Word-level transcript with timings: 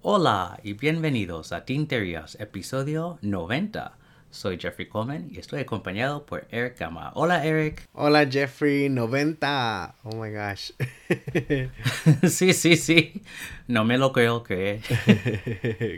Hola 0.00 0.58
y 0.62 0.72
bienvenidos 0.72 1.52
a 1.52 1.64
Tinterías, 1.66 2.36
episodio 2.40 3.18
90. 3.20 3.98
Soy 4.30 4.58
Jeffrey 4.58 4.88
Coleman 4.88 5.28
y 5.30 5.38
estoy 5.38 5.60
acompañado 5.60 6.24
por 6.24 6.46
Eric 6.50 6.78
Gama. 6.78 7.12
Hola 7.14 7.44
Eric. 7.44 7.86
Hola 7.92 8.26
Jeffrey, 8.26 8.88
90. 8.88 9.96
Oh 10.04 10.16
my 10.16 10.30
gosh. 10.30 10.72
sí, 12.28 12.52
sí, 12.54 12.76
sí. 12.76 13.22
No 13.68 13.84
me 13.84 13.98
lo 13.98 14.12
creo 14.12 14.42
que. 14.42 14.80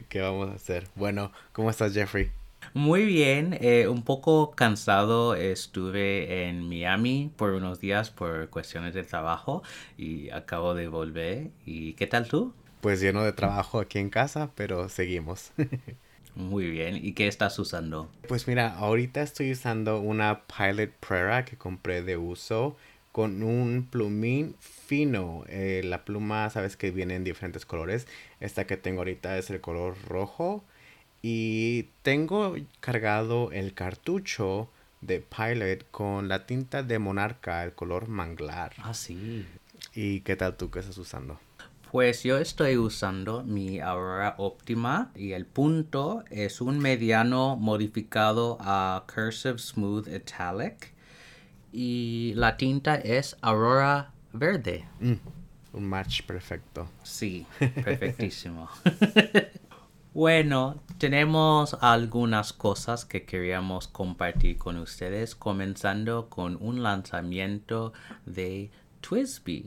¿Qué 0.09 0.20
vamos 0.20 0.50
a 0.50 0.54
hacer? 0.54 0.88
Bueno, 0.96 1.30
¿cómo 1.52 1.70
estás 1.70 1.95
Jeffrey? 1.95 2.30
Muy 2.74 3.04
bien, 3.04 3.56
eh, 3.60 3.88
un 3.88 4.02
poco 4.02 4.52
cansado. 4.52 5.34
Estuve 5.34 6.48
en 6.48 6.68
Miami 6.68 7.30
por 7.36 7.52
unos 7.52 7.80
días 7.80 8.11
por 8.11 8.48
cuestiones 8.50 8.94
de 8.94 9.02
trabajo 9.04 9.62
y 9.96 10.30
acabo 10.30 10.74
de 10.74 10.88
volver. 10.88 11.50
¿Y 11.64 11.94
qué 11.94 12.07
tal 12.07 12.29
tú? 12.29 12.52
Pues 12.80 13.00
lleno 13.00 13.24
de 13.24 13.32
trabajo 13.32 13.80
aquí 13.80 13.98
en 13.98 14.10
casa, 14.10 14.50
pero 14.54 14.88
seguimos. 14.88 15.52
Muy 16.34 16.68
bien. 16.71 16.96
¿Y 17.02 17.14
qué 17.14 17.29
estás 17.29 17.58
usando? 17.58 18.10
Pues 18.29 18.46
mira, 18.46 18.74
ahorita 18.76 19.22
estoy 19.22 19.52
usando 19.52 20.00
una 20.00 20.43
Pilot 20.46 20.90
Prera 21.00 21.44
que 21.44 21.57
compré 21.57 22.02
de 22.02 22.16
uso 22.18 22.76
con 23.12 23.43
un 23.43 23.88
plumín 23.90 24.57
fino. 24.60 25.44
Eh, 25.48 25.80
la 25.85 26.04
pluma, 26.04 26.50
sabes 26.50 26.76
que 26.76 26.90
viene 26.90 27.14
en 27.14 27.24
diferentes 27.24 27.64
colores. 27.64 28.07
Esta 28.40 28.66
que 28.66 28.76
tengo 28.76 29.00
ahorita 29.00 29.38
es 29.38 29.48
el 29.48 29.62
color 29.62 29.96
rojo. 30.07 30.62
Y 31.29 31.89
tengo 32.03 32.55
cargado 32.78 33.50
el 33.50 33.75
cartucho 33.75 34.69
de 35.00 35.19
Pilot 35.19 35.84
con 35.91 36.28
la 36.28 36.47
tinta 36.47 36.84
de 36.84 37.00
Monarca, 37.00 37.64
el 37.64 37.72
color 37.72 38.06
manglar. 38.06 38.74
Ah, 38.78 38.94
sí. 38.94 39.44
¿Y 39.92 40.20
qué 40.20 40.36
tal 40.36 40.56
tú 40.56 40.70
que 40.70 40.78
estás 40.78 40.97
usando? 40.98 41.41
Pues 41.91 42.22
yo 42.22 42.38
estoy 42.38 42.77
usando 42.77 43.42
mi 43.42 43.80
Aurora 43.80 44.36
Optima 44.38 45.10
y 45.16 45.32
el 45.32 45.47
punto 45.47 46.22
es 46.30 46.60
un 46.60 46.78
mediano 46.78 47.56
modificado 47.56 48.56
a 48.60 49.02
Cursive 49.12 49.58
Smooth 49.58 50.06
Italic 50.06 50.92
y 51.72 52.34
la 52.36 52.56
tinta 52.56 52.94
es 52.94 53.36
Aurora 53.41 54.12
Verde. 54.32 54.84
Mm, 55.00 55.14
un 55.72 55.88
match 55.88 56.22
perfecto. 56.22 56.88
Sí, 57.02 57.44
perfectísimo. 57.58 58.69
bueno, 60.17 60.81
tenemos 60.97 61.77
algunas 61.83 62.55
cosas 62.55 63.05
que 63.05 63.27
queríamos 63.27 63.86
compartir 63.86 64.56
con 64.56 64.78
ustedes, 64.78 65.34
comenzando 65.34 66.31
con 66.31 66.56
un 66.59 66.83
lanzamiento 66.83 67.92
de 68.25 68.70
Twisby. 69.03 69.67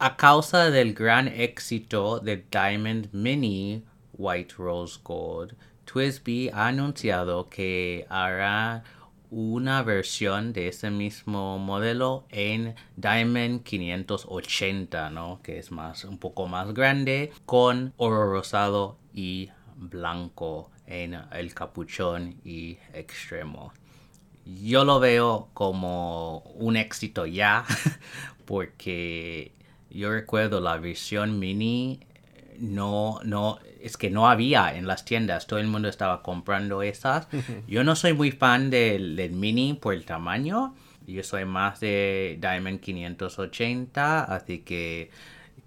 A 0.00 0.16
causa 0.16 0.72
del 0.72 0.92
gran 0.92 1.28
éxito 1.28 2.18
de 2.18 2.44
Diamond 2.50 3.10
Mini 3.12 3.84
White 4.14 4.56
Rose 4.58 4.98
Gold, 5.04 5.54
Twisby 5.84 6.50
ha 6.52 6.66
anunciado 6.66 7.48
que 7.48 8.08
hará 8.10 8.82
una 9.30 9.84
versión 9.84 10.52
de 10.52 10.66
ese 10.66 10.90
mismo 10.90 11.60
modelo 11.60 12.24
en 12.30 12.74
Diamond 12.96 13.62
580, 13.62 15.10
¿no? 15.10 15.38
Que 15.44 15.60
es 15.60 15.70
más, 15.70 16.04
un 16.04 16.18
poco 16.18 16.48
más 16.48 16.74
grande, 16.74 17.32
con 17.46 17.94
oro 17.98 18.32
rosado 18.32 18.98
y 19.14 19.50
blanco 19.80 20.70
en 20.86 21.14
el 21.32 21.54
capuchón 21.54 22.36
y 22.44 22.78
extremo. 22.92 23.72
Yo 24.44 24.84
lo 24.84 25.00
veo 25.00 25.48
como 25.54 26.38
un 26.54 26.76
éxito 26.76 27.26
ya, 27.26 27.64
porque 28.44 29.52
yo 29.90 30.10
recuerdo 30.10 30.60
la 30.60 30.76
versión 30.76 31.38
mini, 31.38 32.00
no, 32.58 33.20
no, 33.24 33.58
es 33.80 33.96
que 33.96 34.10
no 34.10 34.28
había 34.28 34.76
en 34.76 34.86
las 34.86 35.04
tiendas, 35.04 35.46
todo 35.46 35.58
el 35.58 35.66
mundo 35.66 35.88
estaba 35.88 36.22
comprando 36.22 36.82
esas. 36.82 37.28
Yo 37.66 37.84
no 37.84 37.96
soy 37.96 38.12
muy 38.12 38.30
fan 38.30 38.70
del, 38.70 39.30
mini 39.32 39.74
por 39.74 39.94
el 39.94 40.04
tamaño, 40.04 40.74
yo 41.06 41.24
soy 41.24 41.44
más 41.44 41.80
de 41.80 42.38
Diamond 42.40 42.78
580, 42.78 44.24
así 44.24 44.58
que 44.58 45.10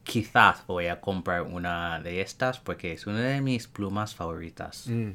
quizás 0.03 0.65
voy 0.67 0.87
a 0.87 1.01
comprar 1.01 1.43
una 1.43 1.99
de 1.99 2.21
estas 2.21 2.59
porque 2.59 2.93
es 2.93 3.07
una 3.07 3.21
de 3.21 3.41
mis 3.41 3.67
plumas 3.67 4.15
favoritas. 4.15 4.87
Mm. 4.87 5.11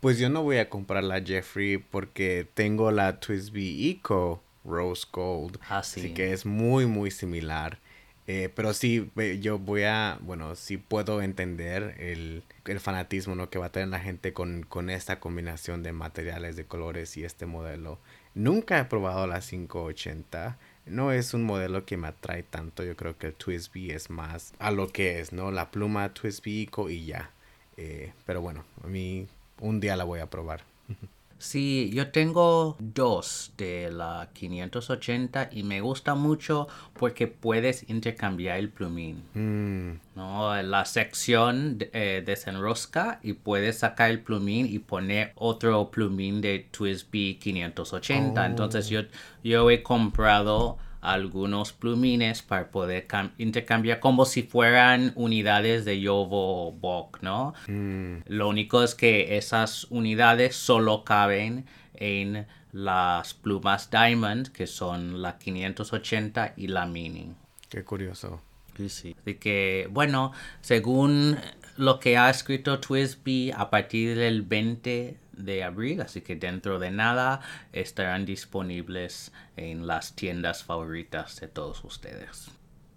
Pues 0.00 0.18
yo 0.18 0.28
no 0.28 0.42
voy 0.42 0.58
a 0.58 0.68
comprar 0.68 1.04
la 1.04 1.20
Jeffrey 1.20 1.78
porque 1.78 2.46
tengo 2.54 2.90
la 2.90 3.20
Twisby 3.20 3.90
Eco 3.90 4.42
Rose 4.64 5.06
Gold. 5.10 5.58
Ah, 5.68 5.78
así 5.78 6.12
que 6.12 6.32
es 6.32 6.44
muy, 6.44 6.86
muy 6.86 7.10
similar. 7.10 7.78
Eh, 8.26 8.48
pero 8.54 8.74
sí, 8.74 9.10
yo 9.40 9.58
voy 9.58 9.82
a, 9.84 10.18
bueno, 10.20 10.54
sí 10.54 10.76
puedo 10.76 11.20
entender 11.20 11.96
el, 11.98 12.44
fanatismo 12.78 13.34
¿no? 13.34 13.50
que 13.50 13.58
va 13.58 13.66
a 13.66 13.72
tener 13.72 13.88
la 13.88 13.98
gente 13.98 14.32
con, 14.32 14.62
con, 14.62 14.88
esta 14.88 15.18
combinación 15.18 15.82
de 15.82 15.92
materiales, 15.92 16.54
de 16.54 16.64
colores 16.64 17.16
y 17.16 17.24
este 17.24 17.46
modelo. 17.46 17.98
Nunca 18.34 18.78
he 18.78 18.84
probado 18.84 19.26
la 19.26 19.40
580. 19.40 20.58
No 20.86 21.12
es 21.12 21.34
un 21.34 21.44
modelo 21.44 21.84
que 21.84 21.96
me 21.96 22.08
atrae 22.08 22.42
tanto. 22.42 22.82
Yo 22.82 22.96
creo 22.96 23.16
que 23.16 23.28
el 23.28 23.34
Twisby 23.34 23.90
es 23.90 24.10
más 24.10 24.52
a 24.58 24.70
lo 24.70 24.88
que 24.88 25.20
es, 25.20 25.32
¿no? 25.32 25.50
La 25.50 25.70
pluma 25.70 26.12
Twisby 26.12 26.68
y 26.88 27.04
ya. 27.06 27.30
Eh, 27.76 28.12
pero 28.26 28.40
bueno, 28.40 28.64
a 28.82 28.86
mí 28.86 29.26
un 29.60 29.80
día 29.80 29.96
la 29.96 30.04
voy 30.04 30.20
a 30.20 30.26
probar. 30.26 30.62
Sí, 31.40 31.90
yo 31.94 32.10
tengo 32.10 32.76
dos 32.78 33.54
de 33.56 33.90
la 33.90 34.28
580 34.34 35.48
y 35.50 35.62
me 35.62 35.80
gusta 35.80 36.14
mucho 36.14 36.68
porque 36.92 37.28
puedes 37.28 37.88
intercambiar 37.88 38.58
el 38.58 38.68
plumín. 38.68 39.22
Mm. 39.32 40.00
¿no? 40.16 40.62
La 40.62 40.84
sección 40.84 41.78
eh, 41.94 42.22
desenrosca 42.24 43.20
y 43.22 43.32
puedes 43.32 43.78
sacar 43.78 44.10
el 44.10 44.20
plumín 44.20 44.66
y 44.66 44.80
poner 44.80 45.32
otro 45.34 45.90
plumín 45.90 46.42
de 46.42 46.68
Twisby 46.70 47.36
580. 47.36 48.44
Entonces 48.44 48.90
yo, 48.90 49.00
yo 49.42 49.70
he 49.70 49.82
comprado 49.82 50.76
algunos 51.00 51.72
plumines 51.72 52.42
para 52.42 52.70
poder 52.70 53.06
intercambiar 53.38 54.00
como 54.00 54.24
si 54.24 54.42
fueran 54.42 55.12
unidades 55.14 55.84
de 55.84 56.00
Yovo 56.00 56.72
Bok, 56.72 57.18
¿no? 57.22 57.54
Mm. 57.68 58.22
Lo 58.26 58.48
único 58.48 58.82
es 58.82 58.94
que 58.94 59.36
esas 59.36 59.84
unidades 59.90 60.56
solo 60.56 61.04
caben 61.04 61.66
en 61.94 62.46
las 62.72 63.34
plumas 63.34 63.90
Diamond, 63.90 64.48
que 64.48 64.66
son 64.66 65.22
la 65.22 65.38
580 65.38 66.54
y 66.56 66.68
la 66.68 66.86
Mini. 66.86 67.34
Qué 67.68 67.84
curioso. 67.84 68.40
Sí, 68.76 68.88
sí. 68.88 69.16
Así 69.20 69.34
que, 69.34 69.88
bueno, 69.90 70.32
según 70.60 71.36
lo 71.80 71.98
que 71.98 72.16
ha 72.16 72.30
escrito 72.30 72.78
Twisby, 72.78 73.52
a 73.56 73.70
partir 73.70 74.16
del 74.16 74.42
20 74.42 75.16
de 75.32 75.64
abril, 75.64 76.02
así 76.02 76.20
que 76.20 76.36
dentro 76.36 76.78
de 76.78 76.90
nada 76.90 77.40
estarán 77.72 78.26
disponibles 78.26 79.32
en 79.56 79.86
las 79.86 80.14
tiendas 80.14 80.62
favoritas 80.62 81.40
de 81.40 81.48
todos 81.48 81.82
ustedes. 81.82 82.50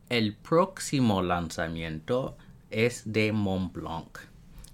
El 0.10 0.36
próximo 0.36 1.22
lanzamiento 1.22 2.38
es 2.70 3.04
de 3.06 3.32
Montblanc. 3.32 4.20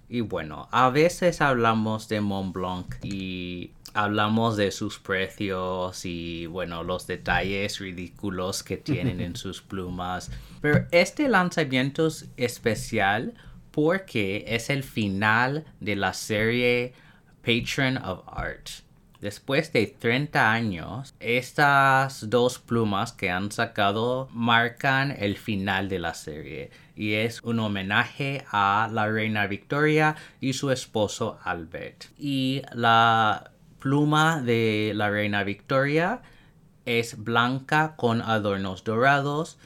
Y 0.09 0.21
bueno, 0.21 0.67
a 0.71 0.89
veces 0.89 1.39
hablamos 1.39 2.09
de 2.09 2.19
Montblanc 2.19 2.95
y 3.03 3.71
hablamos 3.93 4.57
de 4.57 4.71
sus 4.71 4.97
precios 4.97 6.03
y 6.03 6.47
bueno, 6.47 6.83
los 6.83 7.05
detalles 7.05 7.77
ridículos 7.77 8.63
que 8.63 8.77
tienen 8.77 9.21
en 9.21 9.35
sus 9.37 9.61
plumas. 9.61 10.31
Pero 10.61 10.87
este 10.91 11.29
lanzamiento 11.29 12.07
es 12.07 12.27
especial 12.37 13.35
porque 13.81 14.43
es 14.45 14.69
el 14.69 14.83
final 14.83 15.63
de 15.79 15.95
la 15.95 16.11
serie 16.11 16.91
Patron 17.41 17.95
of 17.97 18.25
Art. 18.27 18.67
Después 19.21 19.71
de 19.71 19.87
30 19.87 20.51
años, 20.51 21.15
estas 21.21 22.29
dos 22.29 22.59
plumas 22.59 23.13
que 23.13 23.29
han 23.29 23.53
sacado 23.53 24.27
marcan 24.33 25.15
el 25.17 25.37
final 25.37 25.87
de 25.87 25.99
la 25.99 26.13
serie 26.13 26.71
y 26.93 27.13
es 27.13 27.41
un 27.41 27.59
homenaje 27.59 28.43
a 28.51 28.89
la 28.91 29.07
reina 29.07 29.47
Victoria 29.47 30.17
y 30.41 30.51
su 30.51 30.71
esposo 30.71 31.39
Albert. 31.45 32.07
Y 32.17 32.63
la 32.73 33.51
pluma 33.79 34.41
de 34.41 34.91
la 34.93 35.09
reina 35.09 35.45
Victoria 35.45 36.21
es 36.83 37.23
blanca 37.23 37.95
con 37.95 38.21
adornos 38.21 38.83
dorados 38.83 39.57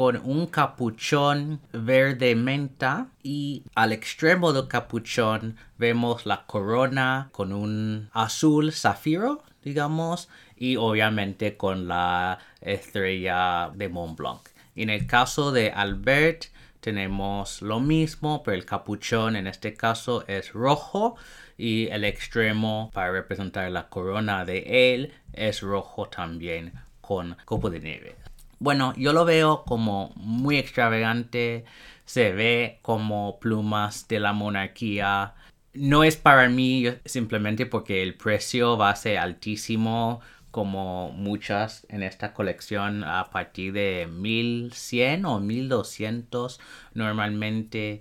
con 0.00 0.16
un 0.24 0.46
capuchón 0.46 1.60
verde 1.74 2.34
menta 2.34 3.08
y 3.22 3.64
al 3.74 3.92
extremo 3.92 4.54
del 4.54 4.66
capuchón 4.66 5.58
vemos 5.76 6.24
la 6.24 6.46
corona 6.46 7.28
con 7.32 7.52
un 7.52 8.08
azul 8.14 8.72
zafiro, 8.72 9.42
digamos, 9.62 10.30
y 10.56 10.76
obviamente 10.76 11.58
con 11.58 11.86
la 11.86 12.38
estrella 12.62 13.70
de 13.74 13.90
Mont 13.90 14.16
Blanc. 14.16 14.40
En 14.74 14.88
el 14.88 15.06
caso 15.06 15.52
de 15.52 15.70
Albert 15.70 16.46
tenemos 16.80 17.60
lo 17.60 17.78
mismo, 17.78 18.42
pero 18.42 18.56
el 18.56 18.64
capuchón 18.64 19.36
en 19.36 19.46
este 19.46 19.74
caso 19.74 20.24
es 20.26 20.54
rojo 20.54 21.16
y 21.58 21.88
el 21.88 22.04
extremo 22.04 22.90
para 22.94 23.12
representar 23.12 23.70
la 23.70 23.90
corona 23.90 24.46
de 24.46 24.94
él 24.94 25.12
es 25.34 25.60
rojo 25.60 26.08
también 26.08 26.72
con 27.02 27.36
copo 27.44 27.68
de 27.68 27.80
nieve. 27.80 28.19
Bueno, 28.60 28.92
yo 28.98 29.14
lo 29.14 29.24
veo 29.24 29.64
como 29.64 30.12
muy 30.16 30.58
extravagante, 30.58 31.64
se 32.04 32.32
ve 32.32 32.78
como 32.82 33.40
plumas 33.40 34.06
de 34.06 34.20
la 34.20 34.34
monarquía. 34.34 35.32
No 35.72 36.04
es 36.04 36.16
para 36.16 36.46
mí 36.50 36.84
simplemente 37.06 37.64
porque 37.64 38.02
el 38.02 38.14
precio 38.16 38.76
va 38.76 38.90
a 38.90 38.96
ser 38.96 39.16
altísimo 39.16 40.20
como 40.50 41.10
muchas 41.12 41.86
en 41.88 42.02
esta 42.02 42.34
colección 42.34 43.02
a 43.02 43.30
partir 43.30 43.72
de 43.72 44.06
1100 44.10 45.24
o 45.24 45.40
1200 45.40 46.60
normalmente 46.94 48.00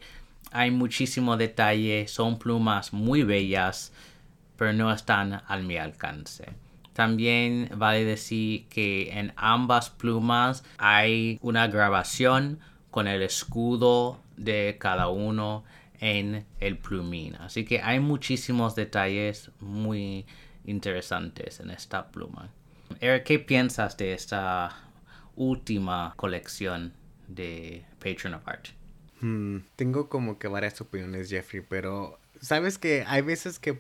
hay 0.52 0.72
muchísimo 0.72 1.38
detalle 1.38 2.08
son 2.08 2.40
plumas 2.40 2.92
muy 2.92 3.22
bellas 3.24 3.94
pero 4.58 4.74
no 4.74 4.92
están 4.92 5.44
al 5.48 5.64
mi 5.64 5.78
alcance 5.78 6.48
también 7.00 7.69
vale 7.78 8.04
decir 8.04 8.68
que 8.68 9.18
en 9.18 9.31
ambas 9.38 9.90
plumas 9.90 10.66
hay 10.78 11.40
una 11.42 11.66
grabación 11.68 12.60
con 12.92 13.07
el 13.07 13.22
escudo 13.22 14.19
de 14.36 14.75
cada 14.78 15.07
uno 15.07 15.63
en 16.01 16.46
el 16.60 16.78
plumín 16.78 17.38
así 17.40 17.63
que 17.63 17.81
hay 17.81 18.01
muchísimos 18.01 18.75
detalles 18.75 19.50
muy 19.62 20.25
interesantes 20.66 21.62
en 21.62 21.69
esta 21.69 22.12
pluma. 22.12 22.50
Eric, 23.00 23.24
¿qué 23.24 23.40
piensas 23.40 23.96
de 23.96 24.12
esta 24.12 24.75
última 25.38 26.13
colección 26.18 26.92
de 27.30 27.86
Patron 28.04 28.34
of 28.34 28.46
Art? 28.46 28.68
Hmm, 29.22 29.60
tengo 29.78 30.10
como 30.10 30.38
que 30.38 30.50
varias 30.50 30.81
opiniones, 30.81 31.30
Jeffrey, 31.30 31.63
pero 31.66 32.19
sabes 32.42 32.78
que 32.78 33.06
hay 33.07 33.22
veces 33.22 33.57
que 33.57 33.80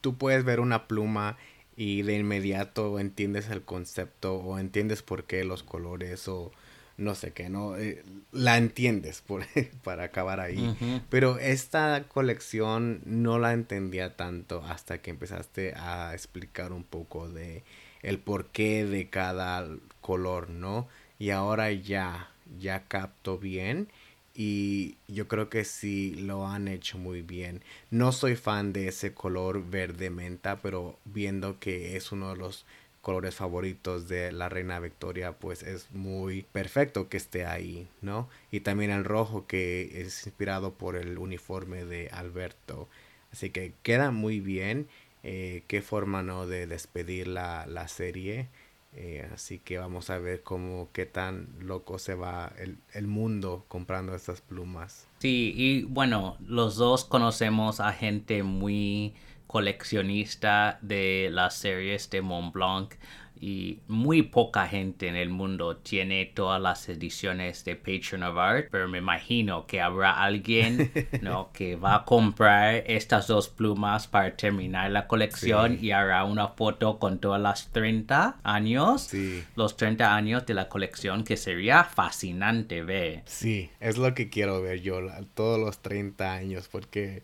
tú 0.00 0.16
puedes 0.16 0.44
ver 0.44 0.58
una 0.58 0.88
pluma 0.88 1.36
y 1.76 2.02
de 2.02 2.18
inmediato 2.18 2.98
entiendes 2.98 3.48
el 3.50 3.62
concepto 3.62 4.36
o 4.36 4.58
entiendes 4.58 5.02
por 5.02 5.24
qué 5.24 5.44
los 5.44 5.62
colores 5.62 6.28
o 6.28 6.52
no 6.96 7.14
sé 7.14 7.32
qué, 7.32 7.48
¿no? 7.48 7.76
Eh, 7.76 8.04
la 8.30 8.58
entiendes 8.58 9.22
por, 9.26 9.44
para 9.82 10.04
acabar 10.04 10.38
ahí. 10.40 11.02
Pero 11.08 11.38
esta 11.38 12.04
colección 12.08 13.00
no 13.04 13.38
la 13.38 13.52
entendía 13.52 14.16
tanto 14.16 14.62
hasta 14.64 14.98
que 14.98 15.10
empezaste 15.10 15.74
a 15.76 16.12
explicar 16.12 16.72
un 16.72 16.84
poco 16.84 17.28
de 17.28 17.64
el 18.02 18.18
porqué 18.18 18.86
de 18.86 19.08
cada 19.08 19.66
color, 20.00 20.50
¿no? 20.50 20.88
Y 21.18 21.30
ahora 21.30 21.72
ya, 21.72 22.30
ya 22.58 22.84
capto 22.86 23.38
bien 23.38 23.88
y 24.34 24.96
yo 25.08 25.28
creo 25.28 25.50
que 25.50 25.64
sí 25.64 26.14
lo 26.14 26.46
han 26.46 26.68
hecho 26.68 26.98
muy 26.98 27.22
bien. 27.22 27.62
No 27.90 28.12
soy 28.12 28.36
fan 28.36 28.72
de 28.72 28.88
ese 28.88 29.14
color 29.14 29.68
verde 29.68 30.10
menta, 30.10 30.60
pero 30.60 30.98
viendo 31.04 31.58
que 31.58 31.96
es 31.96 32.12
uno 32.12 32.30
de 32.30 32.36
los 32.36 32.66
colores 33.00 33.34
favoritos 33.34 34.08
de 34.08 34.30
la 34.32 34.48
reina 34.48 34.78
Victoria, 34.78 35.32
pues 35.32 35.62
es 35.62 35.90
muy 35.92 36.42
perfecto 36.52 37.08
que 37.08 37.16
esté 37.16 37.46
ahí, 37.46 37.88
¿no? 38.02 38.28
Y 38.50 38.60
también 38.60 38.90
el 38.90 39.04
rojo 39.04 39.46
que 39.46 40.02
es 40.02 40.26
inspirado 40.26 40.74
por 40.74 40.96
el 40.96 41.18
uniforme 41.18 41.84
de 41.84 42.08
Alberto. 42.10 42.88
Así 43.32 43.50
que 43.50 43.72
queda 43.82 44.10
muy 44.10 44.40
bien. 44.40 44.88
Eh, 45.22 45.64
qué 45.66 45.82
forma, 45.82 46.22
¿no? 46.22 46.46
De 46.46 46.66
despedir 46.66 47.28
la, 47.28 47.88
serie. 47.88 48.48
Eh, 48.92 49.28
así 49.32 49.58
que 49.60 49.78
vamos 49.78 50.10
a 50.10 50.18
ver 50.18 50.42
cómo, 50.42 50.88
qué 50.92 51.06
tan 51.06 51.48
loco 51.60 51.98
se 51.98 52.14
va 52.14 52.52
el, 52.58 52.78
el 52.92 53.06
mundo 53.06 53.64
comprando 53.68 54.14
estas 54.14 54.40
plumas. 54.40 55.06
Sí, 55.20 55.52
y 55.56 55.82
bueno, 55.84 56.36
los 56.40 56.76
dos 56.76 57.04
conocemos 57.04 57.78
a 57.80 57.92
gente 57.92 58.42
muy 58.42 59.14
coleccionista 59.46 60.78
de 60.82 61.28
las 61.32 61.56
series 61.56 62.08
de 62.10 62.22
Mont 62.22 62.52
Blanc 62.52 62.94
y 63.40 63.80
muy 63.88 64.22
poca 64.22 64.66
gente 64.66 65.08
en 65.08 65.16
el 65.16 65.30
mundo 65.30 65.78
tiene 65.78 66.26
todas 66.26 66.60
las 66.60 66.88
ediciones 66.88 67.64
de 67.64 67.74
Patron 67.74 68.22
of 68.22 68.36
Art, 68.36 68.68
pero 68.70 68.86
me 68.86 68.98
imagino 68.98 69.66
que 69.66 69.80
habrá 69.80 70.22
alguien 70.22 70.92
¿no? 71.22 71.50
que 71.52 71.76
va 71.76 71.96
a 71.96 72.04
comprar 72.04 72.84
estas 72.86 73.26
dos 73.26 73.48
plumas 73.48 74.06
para 74.06 74.36
terminar 74.36 74.90
la 74.90 75.06
colección 75.06 75.78
y 75.80 75.92
hará 75.92 76.24
una 76.24 76.48
foto 76.48 76.98
con 76.98 77.18
todas 77.18 77.40
las 77.40 77.70
30 77.72 78.40
años, 78.42 79.10
los 79.56 79.76
30 79.76 80.14
años 80.14 80.44
de 80.44 80.54
la 80.54 80.68
colección 80.68 81.24
que 81.24 81.36
sería 81.36 81.84
fascinante 81.84 82.82
ver. 82.82 83.22
Sí, 83.24 83.70
es 83.80 83.96
lo 83.96 84.14
que 84.14 84.28
quiero 84.28 84.60
ver 84.60 84.80
yo, 84.82 85.00
todos 85.34 85.58
los 85.58 85.80
30 85.80 86.32
años, 86.32 86.68
porque 86.68 87.22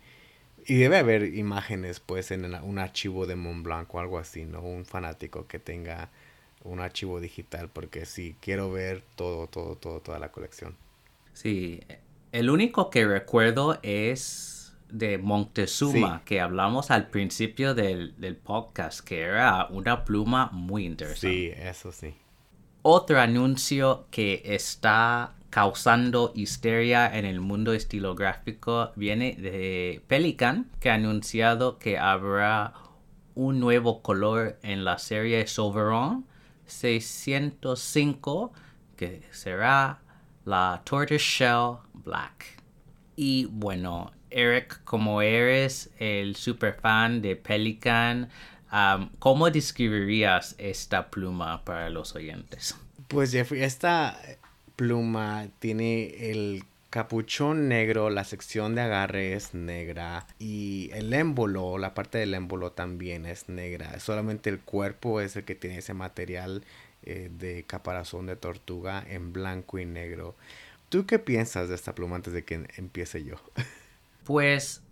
y 0.67 0.77
debe 0.77 0.99
haber 0.99 1.35
imágenes, 1.35 2.01
pues, 2.01 2.31
en 2.31 2.45
un 2.55 2.79
archivo 2.79 3.27
de 3.27 3.37
Mont 3.37 3.65
Blanc 3.65 3.95
o 3.95 4.01
algo 4.01 4.19
así, 4.19 4.45
¿no? 4.45 4.61
Un 4.61 4.85
fanático 4.85 5.47
que 5.47 5.59
tenga 5.59 6.11
un 6.65 6.81
archivo 6.81 7.21
digital, 7.21 7.71
porque 7.73 8.07
sí, 8.07 8.37
quiero 8.41 8.71
ver 8.71 9.03
todo, 9.15 9.47
todo, 9.47 9.77
todo, 9.77 10.01
toda 10.01 10.19
la 10.19 10.33
colección. 10.33 10.77
Sí, 11.33 11.81
el 12.33 12.51
único 12.51 12.91
que 12.91 13.07
recuerdo 13.07 13.79
es 13.83 14.75
de 14.91 15.19
Montezuma, 15.19 16.23
que 16.25 16.41
hablamos 16.41 16.91
al 16.91 17.09
principio 17.09 17.75
del, 17.75 18.19
del 18.21 18.37
podcast, 18.37 19.01
que 19.01 19.21
era 19.21 19.67
una 19.71 20.05
pluma 20.05 20.51
muy 20.53 20.87
interesante. 20.87 21.29
Sí, 21.29 21.53
eso 21.57 21.93
sí. 21.93 22.15
Otro 22.83 23.21
anuncio 23.21 24.07
que 24.11 24.43
está 24.45 25.35
causando 25.57 26.33
histeria 26.35 27.17
en 27.17 27.25
el 27.25 27.41
mundo 27.41 27.73
estilográfico 27.73 28.93
viene 28.95 29.37
de 29.37 30.03
Pelican, 30.07 30.71
que 30.81 30.91
ha 30.91 30.95
anunciado 30.97 31.79
que 31.79 31.97
habrá 31.97 32.75
un 33.35 33.59
nuevo 33.59 34.03
color 34.03 34.59
en 34.63 34.85
la 34.85 34.99
serie 34.99 35.47
Sovereign 35.47 36.27
605, 36.67 38.53
que 38.99 39.23
será 39.31 40.03
la 40.45 40.83
Tortoise 40.85 41.25
Shell 41.25 41.79
Black. 41.95 42.63
Y 43.17 43.47
bueno, 43.47 44.13
Eric, 44.29 44.85
como 44.85 45.23
eres 45.23 45.91
el 45.99 46.37
super 46.37 46.75
fan 46.75 47.23
de 47.23 47.35
Pelican, 47.35 48.29
um, 48.71 49.09
¿cómo 49.19 49.51
describirías 49.51 50.55
esta 50.59 51.11
pluma 51.11 51.65
para 51.65 51.89
los 51.89 52.15
oyentes? 52.15 52.77
Pues 53.09 53.33
Jeffrey, 53.33 53.63
esta 53.63 54.21
pluma 54.77 55.49
tiene 55.59 56.31
el 56.31 56.65
capuchón 56.91 57.69
negro, 57.69 58.11
la 58.11 58.25
sección 58.25 58.75
de 58.75 58.83
agarre 58.83 59.35
es 59.35 59.55
negra 59.55 60.27
y 60.39 60.91
el 60.93 61.13
émbolo, 61.13 61.79
la 61.79 61.95
parte 61.95 62.19
del 62.19 62.35
émbolo 62.35 62.73
también 62.73 63.27
es 63.27 63.49
negra. 63.49 63.99
Solamente 64.01 64.49
el 64.51 64.61
cuerpo 64.61 65.21
es 65.21 65.37
el 65.37 65.45
que 65.45 65.55
tiene 65.55 65.79
ese 65.79 65.95
material 65.95 66.65
eh, 67.03 67.31
de 67.39 67.65
caparazón 67.65 68.27
de 68.27 68.37
tortuga 68.37 69.05
en 69.09 69.33
blanco 69.33 69.79
y 69.79 69.85
negro. 69.85 70.37
¿Tú 70.89 71.05
qué 71.05 71.19
piensas 71.19 71.69
de 71.69 71.75
esta 71.75 71.95
pluma 71.95 72.17
antes 72.17 72.33
de 72.33 72.45
que 72.45 72.67
empiece 72.77 73.25
yo? 73.25 73.37
Pues 74.25 74.83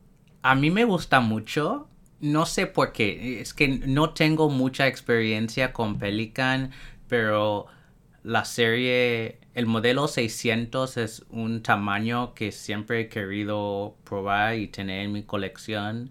a 0.42 0.54
mí 0.54 0.70
me 0.70 0.84
gusta 0.84 1.18
mucho. 1.18 1.88
No 2.20 2.46
sé 2.46 2.68
por 2.68 2.92
qué. 2.92 3.40
Es 3.40 3.52
que 3.52 3.66
no 3.66 4.14
tengo 4.14 4.48
mucha 4.48 4.86
experiencia 4.86 5.72
con 5.72 5.98
Pelican, 5.98 6.70
pero 7.08 7.66
la 8.24 8.46
serie, 8.46 9.38
el 9.54 9.66
modelo 9.66 10.08
600 10.08 10.96
es 10.96 11.24
un 11.30 11.62
tamaño 11.62 12.34
que 12.34 12.52
siempre 12.52 13.02
he 13.02 13.08
querido 13.08 13.96
probar 14.02 14.56
y 14.56 14.66
tener 14.66 15.04
en 15.04 15.12
mi 15.12 15.22
colección. 15.22 16.10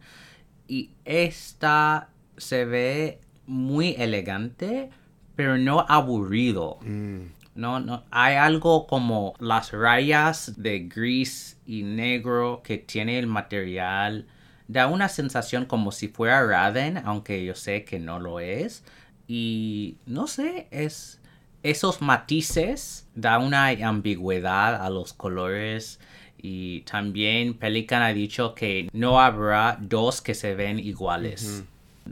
Y 0.68 0.92
esta 1.06 2.10
se 2.38 2.66
ve 2.66 3.20
muy 3.48 3.96
elegante, 3.98 4.92
pero 5.36 5.58
no 5.58 5.86
aburrido. 5.90 6.78
Mm. 6.82 7.24
No, 7.56 7.80
no, 7.80 8.04
hay 8.10 8.36
algo 8.36 8.88
como 8.88 9.34
las 9.40 9.72
rayas 9.72 10.54
de 10.58 10.88
gris 10.88 11.60
y 11.66 11.84
negro 11.84 12.62
que 12.64 12.78
tiene 12.78 13.18
el 13.18 13.28
material. 13.28 14.28
Da 14.68 14.88
una 14.88 15.10
sensación 15.10 15.66
como 15.66 15.92
si 15.92 16.08
fuera 16.08 16.46
Raven, 16.46 17.02
aunque 17.06 17.44
yo 17.44 17.56
sé 17.56 17.86
que 17.86 18.00
no 18.00 18.20
lo 18.20 18.40
es. 18.40 18.84
Y 19.28 19.98
no 20.06 20.28
sé, 20.28 20.68
es, 20.72 21.20
esos 21.64 22.02
matices 22.02 23.08
da 23.16 23.40
una 23.40 23.70
ambigüedad 23.70 24.76
a 24.86 24.90
los 24.90 25.14
colores 25.14 26.00
y 26.38 26.82
también 26.82 27.54
Pelican 27.54 28.02
ha 28.02 28.14
dicho 28.14 28.54
que 28.54 28.90
no 28.92 29.22
habrá 29.22 29.78
dos 29.80 30.22
que 30.22 30.36
se 30.36 30.56
ven 30.56 30.78
iguales. 30.78 31.64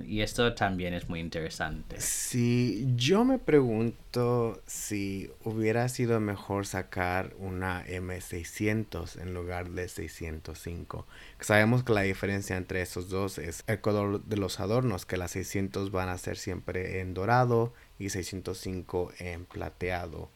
Y 0.08 0.22
esto 0.22 0.53
también 0.53 0.93
es 0.93 1.10
muy 1.10 1.20
interesante. 1.20 2.00
Sí, 2.00 2.88
yo 2.96 3.25
me 3.25 3.39
pregunto 3.39 4.62
si 4.65 5.29
hubiera 5.43 5.89
sido 5.89 6.20
mejor 6.22 6.65
sacar 6.65 7.34
una 7.39 7.86
M600 7.86 9.22
en 9.22 9.34
lugar 9.34 9.72
de 9.72 9.89
605. 9.89 11.05
Sabemos 11.41 11.84
que 11.84 11.91
la 11.91 12.03
diferencia 12.03 12.55
entre 12.55 12.81
esos 12.81 13.10
dos 13.10 13.38
es 13.38 13.65
el 13.67 13.81
color 13.81 14.24
de 14.24 14.38
los 14.38 14.62
adornos, 14.62 15.05
que 15.05 15.17
las 15.17 15.31
600 15.31 15.91
van 15.91 16.08
a 16.08 16.17
ser 16.17 16.38
siempre 16.38 17.01
en 17.01 17.13
dorado 17.13 17.74
y 18.01 18.10
605 18.10 19.12
en 19.20 19.46
plateado. 19.46 20.29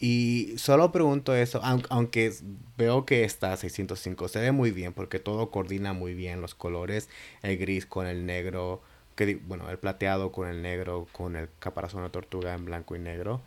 Y 0.00 0.54
solo 0.58 0.92
pregunto 0.92 1.34
eso, 1.34 1.60
aunque 1.62 2.32
veo 2.76 3.04
que 3.04 3.24
está 3.24 3.56
605, 3.56 4.28
se 4.28 4.38
ve 4.40 4.52
muy 4.52 4.70
bien 4.70 4.92
porque 4.92 5.18
todo 5.18 5.50
coordina 5.50 5.92
muy 5.92 6.14
bien 6.14 6.40
los 6.40 6.54
colores, 6.54 7.08
el 7.42 7.58
gris 7.58 7.84
con 7.84 8.06
el 8.06 8.24
negro, 8.24 8.80
que, 9.16 9.36
bueno, 9.36 9.68
el 9.70 9.78
plateado 9.78 10.30
con 10.30 10.48
el 10.48 10.62
negro, 10.62 11.08
con 11.10 11.34
el 11.34 11.48
caparazón 11.58 12.04
de 12.04 12.10
tortuga 12.10 12.54
en 12.54 12.64
blanco 12.64 12.94
y 12.94 13.00
negro. 13.00 13.42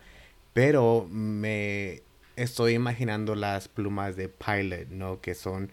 Pero 0.53 1.08
me 1.10 2.01
estoy 2.36 2.74
imaginando 2.74 3.36
las 3.36 3.70
plumas 3.70 4.18
de 4.18 4.27
Pilot, 4.27 4.89
¿no? 4.89 5.22
Que 5.22 5.36
son, 5.36 5.72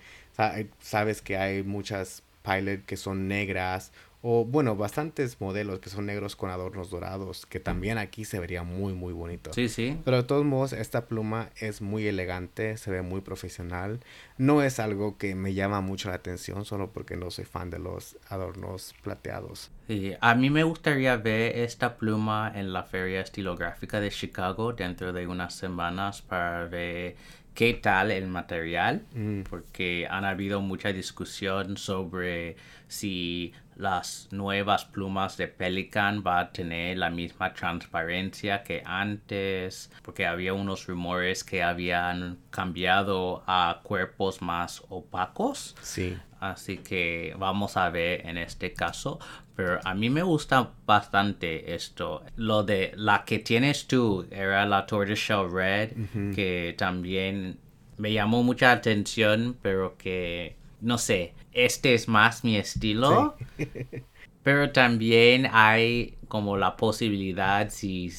sabes 0.81 1.23
que 1.23 1.37
hay 1.37 1.65
muchas 1.65 2.23
Pilot 2.45 2.85
que 2.87 2.97
son 2.97 3.27
negras 3.27 3.93
o 4.21 4.45
bueno, 4.45 4.75
bastantes 4.77 5.41
modelos 5.41 5.79
que 5.79 5.91
son 5.91 6.07
negros 6.07 6.35
con 6.35 6.51
adornos 6.51 6.91
dorados, 6.91 7.47
que 7.47 7.61
también 7.61 7.99
aquí 7.99 8.25
se 8.25 8.41
vería 8.41 8.65
muy 8.65 8.93
muy 8.93 9.13
bonito. 9.13 9.53
Sí, 9.53 9.69
sí. 9.69 9.99
Pero 10.05 10.19
de 10.19 10.23
todos 10.25 10.45
modos, 10.45 10.73
esta 10.73 11.07
pluma 11.07 11.51
es 11.57 11.81
muy 11.81 12.07
elegante, 12.07 12.77
se 12.77 12.91
ve 12.91 13.03
muy 13.03 13.21
profesional. 13.21 14.01
No 14.37 14.63
es 14.63 14.81
algo 14.81 15.19
que 15.19 15.35
me 15.35 15.55
llama 15.55 15.81
mucho 15.81 16.09
la 16.09 16.17
atención 16.17 16.65
solo 16.65 16.91
porque 16.91 17.17
no 17.17 17.31
soy 17.31 17.45
fan 17.45 17.71
de 17.71 17.79
los 17.79 18.17
adornos 18.29 18.95
plateados. 19.03 19.71
Sí, 19.87 20.13
a 20.21 20.35
mí 20.35 20.51
me 20.51 20.65
gustaría 20.65 21.17
ver 21.17 21.57
esta 21.59 21.97
pluma 21.97 22.53
en 22.55 22.75
la 22.75 22.83
Feria 22.83 23.21
Estilográfica 23.21 24.01
de 24.01 24.11
Chicago 24.11 24.75
dentro 24.75 25.15
de 25.15 25.27
unas 25.27 25.55
semanas 25.55 26.21
para 26.21 26.67
ver 26.67 27.17
qué 27.59 27.75
tal 27.75 28.13
el 28.13 28.29
material, 28.29 29.03
mm. 29.17 29.41
porque 29.51 30.07
han 30.09 30.25
habido 30.25 30.61
mucha 30.61 30.93
discusión 30.93 31.77
sobre 31.77 32.55
si 32.87 33.53
las 33.75 34.29
nuevas 34.31 34.85
plumas 34.85 35.37
de 35.37 35.49
Pelican 35.49 36.23
va 36.25 36.39
a 36.39 36.53
tener 36.53 36.99
la 36.99 37.11
misma 37.11 37.53
transparencia 37.55 38.63
que 38.63 38.85
antes, 38.87 39.91
porque 40.03 40.25
había 40.25 40.55
unos 40.55 40.87
rumores 40.87 41.43
que 41.43 41.65
habían 41.65 42.39
cambiado 42.51 43.43
a 43.49 43.81
cuerpos 43.83 44.41
más 44.41 44.85
opacos. 44.89 45.75
Sí. 45.83 46.17
Así 46.39 46.79
que 46.79 47.35
vamos 47.37 47.77
a 47.77 47.91
ver 47.91 48.25
en 48.25 48.39
este 48.39 48.73
caso. 48.73 49.19
Pero 49.59 49.81
a 49.83 49.93
mí 49.93 50.09
me 50.09 50.23
gusta 50.23 50.71
bastante 50.87 51.75
esto. 51.75 52.23
Lo 52.37 52.63
de 52.63 52.93
la 52.95 53.25
que 53.25 53.41
tienes 53.41 53.89
tú 53.89 54.25
era 54.31 54.65
la 54.67 54.87
Tortoiseshell 54.87 55.51
Red, 55.51 55.91
que 56.33 56.77
también 56.79 57.59
me 57.97 58.13
llamó 58.13 58.45
mucha 58.45 58.71
atención, 58.71 59.57
pero 59.61 59.97
que 59.99 60.55
no 60.81 60.97
sé, 60.97 61.35
este 61.51 61.95
es 61.95 62.07
más 62.07 62.45
mi 62.45 62.55
estilo. 62.55 63.35
pero 64.45 64.71
también 64.71 65.49
hay 65.53 66.15
como 66.29 66.57
la 66.57 66.77
posibilidad 66.77 67.69
si 67.69 68.13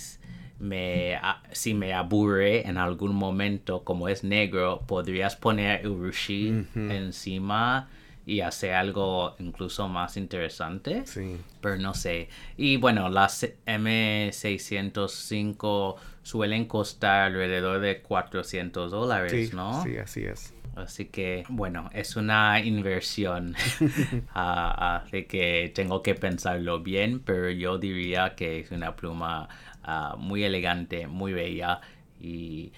me, 0.59 1.17
si 1.53 1.73
me 1.73 1.93
aburre 1.93 2.67
en 2.67 2.77
algún 2.77 3.15
momento, 3.15 3.85
como 3.85 4.09
es 4.09 4.25
negro, 4.25 4.81
podrías 4.85 5.37
poner 5.37 5.87
Urushi 5.87 6.65
encima 6.75 7.87
y 8.29 8.41
hacer 8.41 8.73
algo 8.75 9.35
incluso 9.39 9.87
más 9.87 10.15
interesante. 10.15 11.01
Sí. 11.07 11.37
Pero 11.61 11.77
no 11.77 11.95
sé. 11.95 12.29
Y 12.57 12.77
bueno, 12.77 13.09
las 13.09 13.49
M605 13.65 15.95
suelen 16.21 16.65
costar 16.65 17.21
alrededor 17.21 17.79
de 17.79 18.03
400 18.03 18.91
dólares, 18.91 19.51
¿no? 19.55 19.81
Sí, 19.81 19.97
así 19.97 20.25
es. 20.25 20.53
Así 20.75 21.05
que, 21.05 21.43
bueno, 21.49 21.89
es 21.91 22.15
una 22.15 22.59
inversión 22.59 23.55
uh, 24.35 24.99
de 25.11 25.25
que 25.25 25.71
tengo 25.73 26.03
que 26.03 26.13
pensarlo 26.13 26.81
bien, 26.81 27.21
pero 27.21 27.49
yo 27.49 27.79
diría 27.79 28.35
que 28.35 28.59
es 28.59 28.69
una 28.69 28.95
pluma 28.95 29.49
ah, 29.83 30.15
muy 30.19 30.43
elegante, 30.43 31.07
muy 31.07 31.33
bella 31.33 31.81
y 32.21 32.73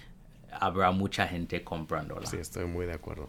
habrá 0.50 0.92
mucha 0.92 1.28
gente 1.28 1.66
comprándola. 1.66 2.26
Sí, 2.26 2.38
estoy 2.38 2.68
muy 2.68 2.86
de 2.86 2.94
acuerdo. 2.94 3.28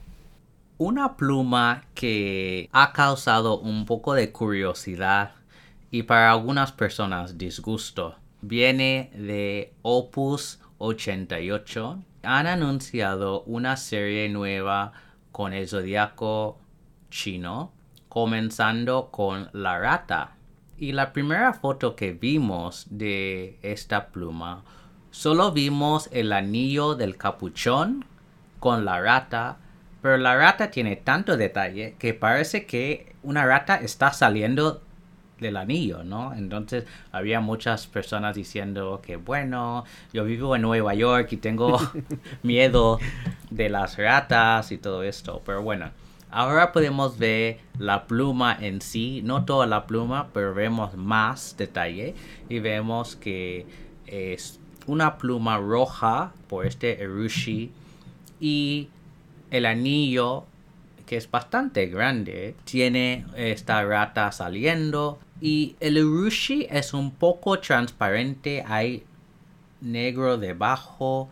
Una 0.85 1.17
pluma 1.17 1.85
que 1.95 2.69
ha 2.73 2.93
causado 2.93 3.61
un 3.61 3.87
poco 3.87 4.15
de 4.15 4.33
curiosidad 4.33 5.31
y 5.93 6.03
para 6.03 6.33
algunas 6.33 6.73
personas 6.73 7.39
disgusto 7.39 8.17
viene 8.41 9.13
de 9.15 9.75
Opus 9.83 10.59
88. 10.79 12.03
Han 12.25 12.47
anunciado 12.49 13.43
una 13.43 13.77
serie 13.77 14.29
nueva 14.29 14.93
con 15.31 15.53
el 15.53 15.69
zodiaco 15.69 16.59
chino, 17.11 17.71
comenzando 18.09 19.13
con 19.13 19.51
la 19.53 19.79
rata. 19.79 20.35
Y 20.77 20.91
la 20.91 21.13
primera 21.13 21.53
foto 21.55 21.95
que 21.95 22.11
vimos 22.11 22.89
de 22.91 23.57
esta 23.63 24.09
pluma, 24.09 24.65
solo 25.13 25.53
vimos 25.53 26.09
el 26.11 26.33
anillo 26.33 26.97
del 26.97 27.17
capuchón 27.17 28.05
con 28.59 28.85
la 28.85 29.01
rata 29.01 29.59
pero 30.03 30.17
la 30.19 30.37
rata 30.37 30.71
tiene 30.71 30.97
tanto 30.97 31.37
detalle 31.37 31.95
que 31.99 32.13
parece 32.13 32.67
que 32.67 33.15
una 33.23 33.47
rata 33.47 33.77
está 33.77 34.13
saliendo 34.13 34.83
del 35.39 35.57
anillo, 35.57 36.03
¿no? 36.05 36.35
Entonces 36.35 36.85
había 37.13 37.41
muchas 37.41 37.87
personas 37.87 38.35
diciendo 38.35 39.01
que 39.05 39.17
bueno, 39.17 39.85
yo 40.13 40.25
vivo 40.25 40.57
en 40.57 40.63
Nueva 40.63 40.95
York 40.95 41.29
y 41.33 41.37
tengo 41.37 41.79
miedo 42.43 42.99
de 43.51 43.69
las 43.69 43.97
ratas 43.97 44.73
y 44.73 44.79
todo 44.79 45.03
esto. 45.03 45.43
Pero 45.47 45.63
bueno, 45.63 45.91
ahora 46.31 46.73
podemos 46.73 47.19
ver 47.19 47.59
la 47.79 48.07
pluma 48.07 48.57
en 48.61 48.81
sí, 48.81 49.21
no 49.23 49.45
toda 49.45 49.67
la 49.67 49.87
pluma, 49.87 50.29
pero 50.33 50.55
vemos 50.55 50.97
más 50.97 51.57
detalle 51.57 52.15
y 52.49 52.59
vemos 52.59 53.15
que 53.17 53.67
es 54.07 54.59
una 54.87 55.17
pluma 55.19 55.59
roja 55.59 56.33
por 56.49 56.67
este 56.67 57.03
Erushi 57.03 57.71
y 58.41 58.89
el 59.53 59.67
anillo, 59.67 60.47
que 61.07 61.19
es 61.19 61.31
bastante 61.31 61.87
grande, 61.87 62.57
tiene 62.65 63.27
esta 63.37 63.85
rata 63.85 64.33
saliendo. 64.33 65.19
Y 65.41 65.77
el 65.79 66.03
urushi 66.03 66.67
es 66.71 66.95
un 66.95 67.11
poco 67.11 67.59
transparente, 67.61 68.65
hay 68.67 69.05
negro 69.83 70.39
debajo 70.39 71.29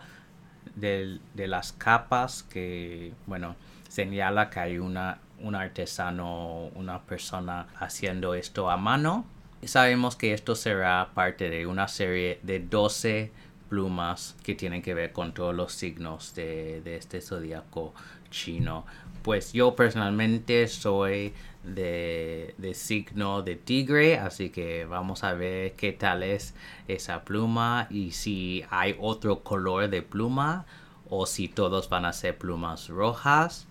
de, 0.77 1.19
las 1.35 1.73
capas 1.73 2.43
que, 2.43 3.15
bueno, 3.27 3.57
señala 3.89 4.51
que 4.51 4.61
hay 4.61 4.79
una, 4.79 5.19
un 5.41 5.55
artesano, 5.55 6.69
una 6.75 7.01
persona 7.01 7.69
haciendo 7.79 8.35
esto 8.35 8.71
a 8.71 8.77
mano. 8.77 9.25
Sabemos 9.65 10.17
que 10.17 10.35
esto 10.35 10.57
será 10.57 11.11
parte 11.15 11.49
de 11.49 11.67
una 11.67 11.89
serie 11.89 12.39
de 12.43 12.61
12 12.61 13.33
plumas 13.71 14.37
que 14.43 14.55
tienen 14.55 14.83
que 14.83 14.93
ver 14.93 15.13
con 15.13 15.33
todos 15.33 15.55
los 15.55 15.73
signos 15.73 16.35
de, 16.35 16.83
este 16.85 17.23
zodiaco 17.23 17.95
chino. 18.31 18.85
Pues 19.23 19.53
yo 19.53 19.77
personalmente 19.77 20.67
soy 20.67 21.33
de, 21.63 22.55
signo 22.75 23.43
de 23.43 23.57
tigre, 23.57 24.19
así 24.19 24.51
que 24.51 24.85
vamos 24.85 25.25
a 25.25 25.33
ver 25.35 25.73
qué 25.73 25.93
tal 25.93 26.23
es 26.23 26.55
esa 26.89 27.25
pluma 27.25 27.87
y 27.91 28.11
si 28.11 28.65
hay 28.71 28.97
otro 28.99 29.43
color 29.43 29.89
de 29.89 30.03
pluma 30.03 30.67
o 31.09 31.27
si 31.27 31.49
todos 31.49 31.89
van 31.89 32.05
a 32.05 32.13
ser 32.13 32.37
plumas 32.37 32.89
rojas. 32.89 33.67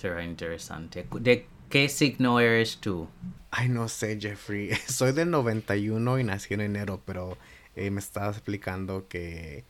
Será 0.00 0.24
interesante. 0.24 1.06
¿De 1.20 1.46
qué 1.68 1.88
signo 1.88 2.40
eres 2.40 2.78
tú? 2.78 3.08
Ay, 3.50 3.68
no 3.68 3.88
sé, 3.88 4.18
Jeffrey. 4.20 4.70
Soy 4.86 5.12
del 5.12 5.30
91 5.30 6.18
y 6.20 6.24
nací 6.24 6.54
en 6.54 6.62
enero, 6.62 7.02
pero 7.04 7.36
eh, 7.76 7.90
me 7.90 8.00
estaba 8.00 8.30
explicando 8.30 9.08
que 9.08 9.64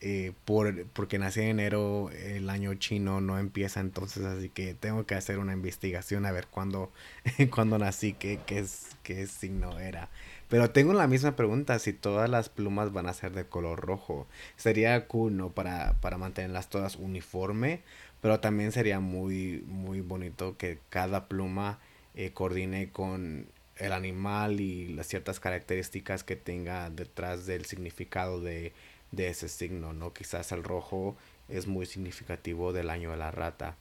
eh, 0.00 0.32
por, 0.44 0.86
porque 0.88 1.18
nací 1.18 1.40
en 1.40 1.48
enero, 1.48 2.10
el 2.10 2.50
año 2.50 2.74
chino 2.74 3.20
no 3.20 3.38
empieza 3.38 3.80
entonces, 3.80 4.24
así 4.24 4.48
que 4.48 4.74
tengo 4.74 5.06
que 5.06 5.16
hacer 5.16 5.38
una 5.38 5.52
investigación 5.52 6.24
a 6.24 6.30
ver 6.32 6.46
cuándo, 6.46 6.92
cuándo 7.54 7.78
nací, 7.78 8.12
qué, 8.12 8.38
qué, 8.46 8.60
es, 8.60 8.96
qué 9.02 9.26
signo 9.26 9.78
era. 9.80 10.08
Pero 10.48 10.70
tengo 10.70 10.94
la 10.94 11.08
misma 11.08 11.36
pregunta, 11.36 11.78
si 11.78 11.92
todas 11.92 12.30
las 12.30 12.48
plumas 12.48 12.92
van 12.92 13.06
a 13.08 13.12
ser 13.12 13.32
de 13.32 13.44
color 13.44 13.80
rojo. 13.80 14.26
Sería 14.56 15.06
cool, 15.06 15.36
¿no? 15.36 15.50
Para, 15.50 15.94
para 16.00 16.16
mantenerlas 16.16 16.68
todas 16.70 16.96
uniforme, 16.96 17.82
pero 18.22 18.40
también 18.40 18.72
sería 18.72 19.00
muy, 19.00 19.64
muy 19.66 20.00
bonito 20.00 20.56
que 20.56 20.78
cada 20.90 21.28
pluma 21.28 21.78
eh, 22.14 22.32
coordine 22.32 22.90
con 22.90 23.46
el 23.78 23.92
animal 23.92 24.60
y 24.60 24.88
las 24.88 25.06
ciertas 25.06 25.40
características 25.40 26.24
que 26.24 26.36
tenga 26.36 26.90
detrás 26.90 27.46
del 27.46 27.64
significado 27.64 28.40
de, 28.40 28.72
ese 29.16 29.48
signo, 29.48 29.92
¿no? 29.92 30.12
Quizás 30.12 30.52
el 30.52 30.64
rojo 30.64 31.16
es 31.48 31.66
muy 31.66 31.86
significativo 31.86 32.72
del 32.72 32.90
año 32.90 33.10
de 33.10 33.16
la 33.16 33.30
rata. 33.30 33.76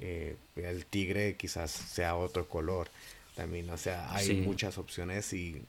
Eh, 0.00 0.36
el 0.56 0.86
tigre 0.86 1.36
quizás 1.36 1.70
sea 1.70 2.16
otro 2.16 2.48
color 2.48 2.88
también. 3.36 3.70
O 3.70 3.76
sea, 3.76 4.12
hay 4.14 4.40
muchas 4.40 4.78
opciones 4.78 5.32
y 5.32 5.62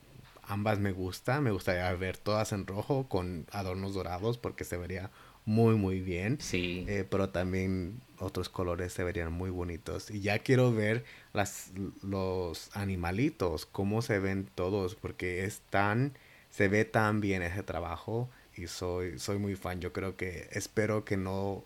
ambas 0.44 0.80
me 0.80 0.92
gustan. 0.92 1.44
Me 1.44 1.52
gustaría 1.52 1.92
ver 1.94 2.18
todas 2.18 2.52
en 2.54 2.66
rojo 2.66 3.08
con 3.08 3.46
adornos 3.52 3.94
dorados 3.94 4.38
porque 4.38 4.64
se 4.64 4.78
vería 4.78 5.12
muy 5.46 5.76
muy 5.76 6.00
bien. 6.00 6.38
Sí. 6.40 6.86
Eh, 6.88 7.06
pero 7.10 7.30
también 7.30 8.02
otros 8.20 8.50
colores 8.50 8.94
se 8.94 9.04
verían 9.04 9.32
muy 9.32 9.50
bonitos. 9.50 10.10
Y 10.10 10.22
ya 10.22 10.40
quiero 10.40 10.74
ver 10.74 11.04
las, 11.34 11.72
los 12.02 12.76
animalitos, 12.76 13.66
cómo 13.66 14.02
se 14.02 14.20
ven 14.20 14.48
todos, 14.56 14.96
porque 14.96 15.46
es 15.46 15.62
tan, 15.70 16.18
se 16.50 16.68
ve 16.68 16.86
tan 16.86 17.22
bien 17.22 17.42
ese 17.42 17.64
trabajo 17.64 18.30
y 18.56 18.68
soy, 18.68 19.20
soy 19.20 19.38
muy 19.38 19.56
fan. 19.56 19.82
Yo 19.82 19.94
creo 19.94 20.16
que 20.16 20.48
espero 20.52 21.06
que 21.06 21.18
no, 21.18 21.64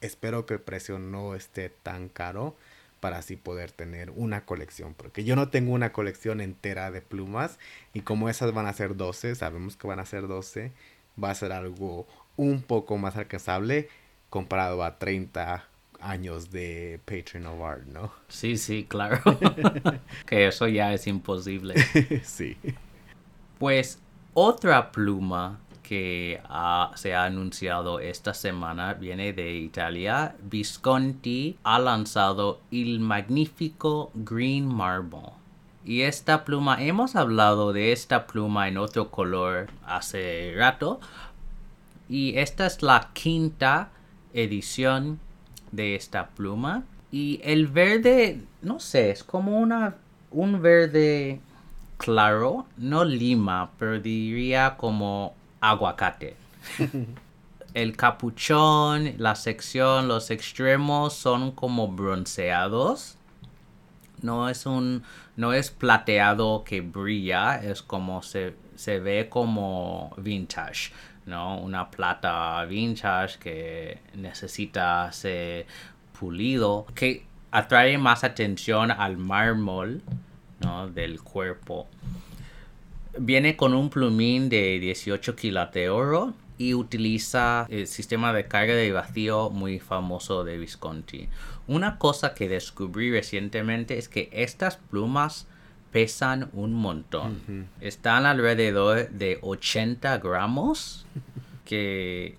espero 0.00 0.46
que 0.46 0.54
el 0.54 0.60
precio 0.60 0.98
no 0.98 1.34
esté 1.34 1.68
tan 1.68 2.08
caro 2.08 2.56
para 3.00 3.18
así 3.18 3.34
poder 3.36 3.72
tener 3.72 4.10
una 4.10 4.44
colección. 4.44 4.94
Porque 4.94 5.24
yo 5.24 5.34
no 5.34 5.48
tengo 5.48 5.72
una 5.72 5.92
colección 5.92 6.40
entera 6.40 6.90
de 6.92 7.02
plumas 7.02 7.58
y 7.92 8.02
como 8.02 8.28
esas 8.28 8.54
van 8.54 8.66
a 8.66 8.72
ser 8.72 8.96
12, 8.96 9.34
sabemos 9.34 9.76
que 9.76 9.88
van 9.88 9.98
a 9.98 10.06
ser 10.06 10.28
12, 10.28 10.70
va 11.22 11.30
a 11.30 11.34
ser 11.34 11.50
algo 11.50 12.06
un 12.36 12.62
poco 12.62 12.98
más 12.98 13.16
alcanzable 13.16 13.88
comparado 14.30 14.82
a 14.82 14.98
30 14.98 15.64
años 16.00 16.50
de 16.50 17.00
Patreon 17.04 17.46
of 17.46 17.60
Art, 17.62 17.86
¿no? 17.86 18.12
Sí, 18.28 18.56
sí, 18.56 18.84
claro. 18.88 19.20
que 20.26 20.46
eso 20.46 20.66
ya 20.66 20.92
es 20.92 21.06
imposible. 21.06 21.74
sí. 22.24 22.56
Pues 23.58 24.00
otra 24.34 24.90
pluma 24.90 25.60
que 25.82 26.40
se 26.94 27.14
ha 27.14 27.24
anunciado 27.24 28.00
esta 28.00 28.34
semana 28.34 28.94
viene 28.94 29.32
de 29.32 29.52
Italia. 29.54 30.34
Visconti 30.42 31.58
ha 31.62 31.78
lanzado 31.78 32.60
el 32.70 33.00
magnífico 33.00 34.10
Green 34.14 34.66
Marble. 34.66 35.32
Y 35.84 36.02
esta 36.02 36.44
pluma, 36.44 36.82
hemos 36.82 37.16
hablado 37.16 37.72
de 37.72 37.92
esta 37.92 38.26
pluma 38.26 38.68
en 38.68 38.78
otro 38.78 39.10
color 39.10 39.68
hace 39.84 40.54
rato. 40.56 41.00
Y 42.12 42.36
esta 42.36 42.66
es 42.66 42.82
la 42.82 43.08
quinta 43.14 43.88
edición 44.34 45.18
de 45.70 45.94
esta 45.94 46.28
pluma. 46.28 46.84
Y 47.10 47.40
el 47.42 47.68
verde, 47.68 48.42
no 48.60 48.80
sé, 48.80 49.12
es 49.12 49.24
como 49.24 49.58
una, 49.58 49.96
un 50.30 50.60
verde 50.60 51.40
claro, 51.96 52.66
no 52.76 53.02
lima, 53.06 53.70
pero 53.78 53.98
diría 53.98 54.76
como 54.76 55.32
aguacate. 55.62 56.36
El 57.72 57.96
capuchón, 57.96 59.14
la 59.16 59.34
sección, 59.34 60.06
los 60.06 60.30
extremos 60.30 61.14
son 61.14 61.52
como 61.52 61.88
bronceados. 61.88 63.16
No 64.20 64.50
es 64.50 64.66
un, 64.66 65.02
no 65.36 65.54
es 65.54 65.70
plateado 65.70 66.62
que 66.64 66.82
brilla, 66.82 67.56
es 67.56 67.80
como 67.80 68.22
se, 68.22 68.54
se 68.74 69.00
ve 69.00 69.30
como 69.30 70.12
vintage, 70.18 70.92
¿no? 71.26 71.58
Una 71.58 71.90
plata 71.90 72.64
vintage 72.64 73.38
que 73.38 73.98
necesita 74.14 75.10
ser 75.12 75.66
pulido, 76.18 76.86
que 76.94 77.24
atrae 77.50 77.98
más 77.98 78.24
atención 78.24 78.90
al 78.90 79.16
mármol, 79.16 80.02
¿no? 80.60 80.88
Del 80.88 81.20
cuerpo. 81.20 81.86
Viene 83.18 83.56
con 83.56 83.74
un 83.74 83.90
plumín 83.90 84.48
de 84.48 84.78
18 84.80 85.36
kilos 85.36 85.70
de 85.72 85.90
oro 85.90 86.34
y 86.58 86.74
utiliza 86.74 87.66
el 87.68 87.86
sistema 87.86 88.32
de 88.32 88.46
carga 88.46 88.74
de 88.74 88.92
vacío 88.92 89.50
muy 89.50 89.80
famoso 89.80 90.44
de 90.44 90.58
Visconti. 90.58 91.28
Una 91.66 91.98
cosa 91.98 92.34
que 92.34 92.48
descubrí 92.48 93.10
recientemente 93.10 93.98
es 93.98 94.08
que 94.08 94.28
estas 94.32 94.76
plumas 94.76 95.46
pesan 95.92 96.50
un 96.52 96.74
montón. 96.74 97.68
Están 97.80 98.26
alrededor 98.26 99.10
de 99.10 99.38
80 99.42 100.18
gramos. 100.18 101.06
Que, 101.64 102.36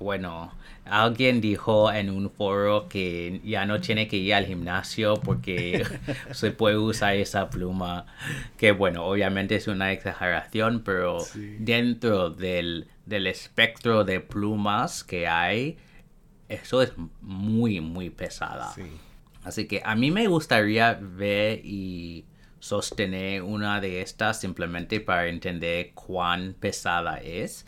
bueno, 0.00 0.52
Alguien 0.88 1.40
dijo 1.40 1.92
en 1.92 2.10
un 2.10 2.30
foro 2.30 2.88
que 2.88 3.40
ya 3.44 3.66
no 3.66 3.80
tiene 3.80 4.06
que 4.06 4.18
ir 4.18 4.34
al 4.34 4.46
gimnasio 4.46 5.16
porque 5.16 5.84
se 6.30 6.52
puede 6.52 6.78
usar 6.78 7.16
esa 7.16 7.50
pluma. 7.50 8.06
Que 8.56 8.70
bueno, 8.70 9.04
obviamente 9.04 9.56
es 9.56 9.66
una 9.66 9.92
exageración, 9.92 10.82
pero 10.84 11.18
dentro 11.58 12.30
del, 12.30 12.86
espectro 13.08 14.04
de 14.04 14.20
plumas 14.20 15.02
que 15.02 15.26
hay, 15.26 15.76
eso 16.48 16.82
es 16.82 16.92
muy, 17.20 17.80
muy 17.80 18.10
pesada. 18.10 18.72
Así 19.42 19.66
que 19.66 19.82
a 19.84 19.96
mí 19.96 20.12
me 20.12 20.28
gustaría 20.28 20.94
ver 20.94 21.62
y 21.64 22.26
sostener 22.66 23.42
una 23.42 23.80
de 23.80 24.00
estas 24.02 24.40
simplemente 24.40 25.00
para 25.00 25.28
entender 25.28 25.92
cuán 25.94 26.54
pesada 26.58 27.18
es. 27.18 27.66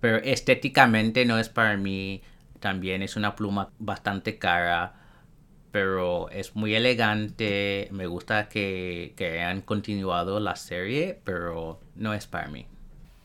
Pero 0.00 0.18
estéticamente 0.18 1.24
no 1.24 1.38
es 1.38 1.48
para 1.48 1.76
mí 1.76 2.22
también 2.58 3.02
es 3.02 3.16
una 3.16 3.36
pluma 3.36 3.70
bastante 3.78 4.38
cara, 4.38 4.94
pero 5.72 6.30
es 6.30 6.56
muy 6.56 6.74
elegante. 6.74 7.88
Me 7.92 8.06
gusta 8.06 8.48
que, 8.48 9.14
que 9.16 9.40
hayan 9.40 9.62
continuado 9.62 10.40
la 10.40 10.56
serie, 10.56 11.20
pero 11.24 11.80
no 11.94 12.14
es 12.14 12.26
para 12.26 12.48
mí. 12.48 12.66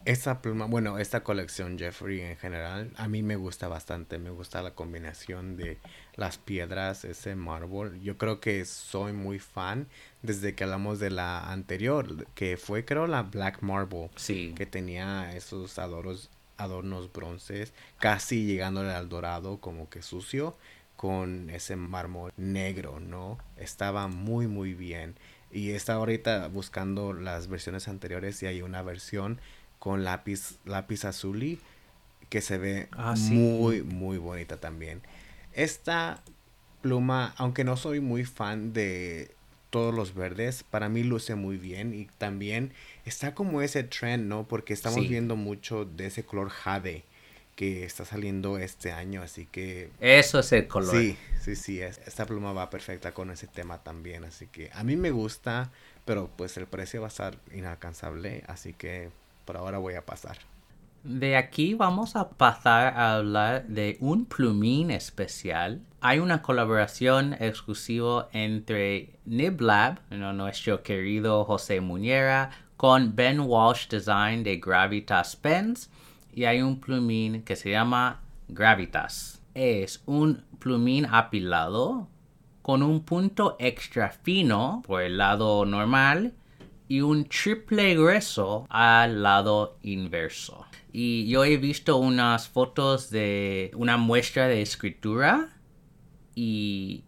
Esta 0.06 0.40
pluma, 0.40 0.66
bueno, 0.68 1.00
esta 1.00 1.24
colección 1.24 1.80
Jeffrey 1.80 2.22
en 2.22 2.38
general, 2.38 2.92
a 2.96 3.08
mí 3.08 3.24
me 3.24 3.38
gusta 3.38 3.68
bastante. 3.68 4.20
Me 4.20 4.30
gusta 4.30 4.62
la 4.62 4.76
combinación 4.76 5.58
de 5.58 5.80
las 6.16 6.38
piedras, 6.38 7.04
ese 7.06 7.36
mármol. 7.36 8.00
Yo 8.02 8.16
creo 8.16 8.40
que 8.40 8.64
soy 8.66 9.14
muy 9.14 9.40
fan 9.40 9.88
desde 10.22 10.54
que 10.54 10.64
hablamos 10.64 11.00
de 11.00 11.10
la 11.10 11.52
anterior, 11.52 12.28
que 12.36 12.56
fue 12.56 12.86
creo 12.86 13.08
la 13.08 13.24
Black 13.24 13.64
Marble. 13.64 14.12
Sí. 14.16 14.54
Que 14.56 14.68
tenía 14.68 15.36
esos 15.36 15.80
adoros 15.80 16.30
adornos 16.58 17.12
bronces, 17.12 17.74
casi 18.00 18.46
llegándole 18.46 18.92
al 18.94 19.10
dorado 19.10 19.60
como 19.60 19.90
que 19.90 20.04
sucio, 20.04 20.56
con 20.96 21.50
ese 21.50 21.76
mármol 21.76 22.32
negro, 22.38 23.00
¿no? 23.00 23.40
Estaba 23.58 24.08
muy 24.08 24.46
muy 24.48 24.76
bien. 24.76 25.16
Y 25.52 25.72
está 25.72 25.94
ahorita 25.94 26.48
buscando 26.50 27.14
las 27.14 27.48
versiones 27.48 27.88
anteriores 27.88 28.42
y 28.44 28.46
hay 28.46 28.62
una 28.62 28.82
versión 28.82 29.40
con 29.86 30.04
lápiz, 30.04 30.58
lápiz 30.66 31.06
azul 31.06 31.60
que 32.30 32.42
se 32.42 32.58
ve 32.58 32.88
ah, 32.94 33.14
muy 33.30 33.84
muy 33.84 34.18
bonita 34.18 34.60
también. 34.60 35.04
Esta 35.54 36.24
pluma, 36.82 37.36
aunque 37.38 37.64
no 37.64 37.78
soy 37.78 38.00
muy 38.00 38.26
fan 38.26 38.74
de 38.74 39.30
todos 39.70 39.94
los 39.94 40.16
verdes, 40.16 40.64
para 40.64 40.90
mí 40.90 41.04
luce 41.04 41.36
muy 41.36 41.58
bien 41.58 41.94
y 41.94 42.08
también 42.18 42.74
está 43.06 43.36
como 43.36 43.62
ese 43.62 43.84
trend, 43.84 44.26
¿no? 44.26 44.48
Porque 44.48 44.74
estamos 44.74 45.08
viendo 45.08 45.36
mucho 45.36 45.86
de 45.86 46.08
ese 46.08 46.26
color 46.26 46.50
jade 46.50 47.04
que 47.56 47.84
está 47.84 48.06
saliendo 48.06 48.58
este 48.58 48.92
año, 48.92 49.22
así 49.22 49.46
que... 49.46 49.92
Eso 50.00 50.40
es 50.40 50.52
el 50.52 50.68
color. 50.68 50.96
Sí, 50.96 51.16
sí, 51.44 51.56
sí, 51.56 51.80
esta 51.80 52.26
pluma 52.26 52.54
va 52.54 52.72
perfecta 52.72 53.14
con 53.14 53.30
ese 53.30 53.46
tema 53.46 53.84
también, 53.84 54.24
así 54.24 54.48
que 54.48 54.72
a 54.74 54.84
mí 54.84 54.96
me 54.98 55.12
gusta, 55.12 55.72
pero 56.06 56.28
pues 56.36 56.58
el 56.58 56.66
precio 56.66 57.02
va 57.02 57.08
a 57.08 57.10
estar 57.10 57.38
inalcanzable, 57.54 58.44
así 58.48 58.74
que 58.74 59.12
por 59.46 59.58
ahora 59.58 59.78
voy 59.78 59.94
a 59.94 60.06
pasar. 60.06 60.38
De 61.06 61.38
aquí 61.38 61.76
vamos 61.76 62.16
a 62.16 62.30
pasar 62.30 62.96
a 62.98 63.14
hablar 63.14 63.68
de 63.68 63.96
un 64.00 64.26
plumín 64.26 64.90
especial. 64.90 65.82
Hay 66.02 66.18
una 66.18 66.42
colaboración 66.42 67.34
exclusiva 67.34 68.28
entre 68.34 69.14
Niblab, 69.26 70.00
nuestro 70.10 70.82
querido 70.82 71.46
José 71.46 71.80
Muñera, 71.80 72.50
con 72.76 73.16
Ben 73.16 73.40
Walsh 73.40 73.88
Design 73.88 74.44
de 74.44 74.58
Gravitas 74.58 75.36
Pens. 75.36 75.92
Y 76.34 76.46
hay 76.46 76.64
un 76.64 76.80
plumín 76.80 77.44
que 77.44 77.56
se 77.56 77.70
llama 77.70 78.22
Gravitas. 78.48 79.44
Es 79.54 80.02
un 80.08 80.44
plumín 80.58 81.06
apilado 81.06 82.08
con 82.64 82.82
un 82.82 83.02
punto 83.04 83.58
extra 83.60 84.10
fino 84.10 84.82
por 84.88 85.04
el 85.04 85.20
lado 85.20 85.66
normal 85.66 86.34
y 86.88 87.02
un 87.02 87.26
triple 87.26 87.96
grueso 87.96 88.66
al 88.70 89.24
lado 89.24 89.78
inverso. 89.82 90.66
Y 90.92 91.28
yo 91.28 91.44
he 91.44 91.58
visto 91.58 91.98
unas 91.98 92.48
fotos 92.48 93.10
de 93.10 93.72
una 93.76 93.98
muestra 93.98 94.48
de 94.48 94.62
escritura 94.62 95.50
y 96.36 97.04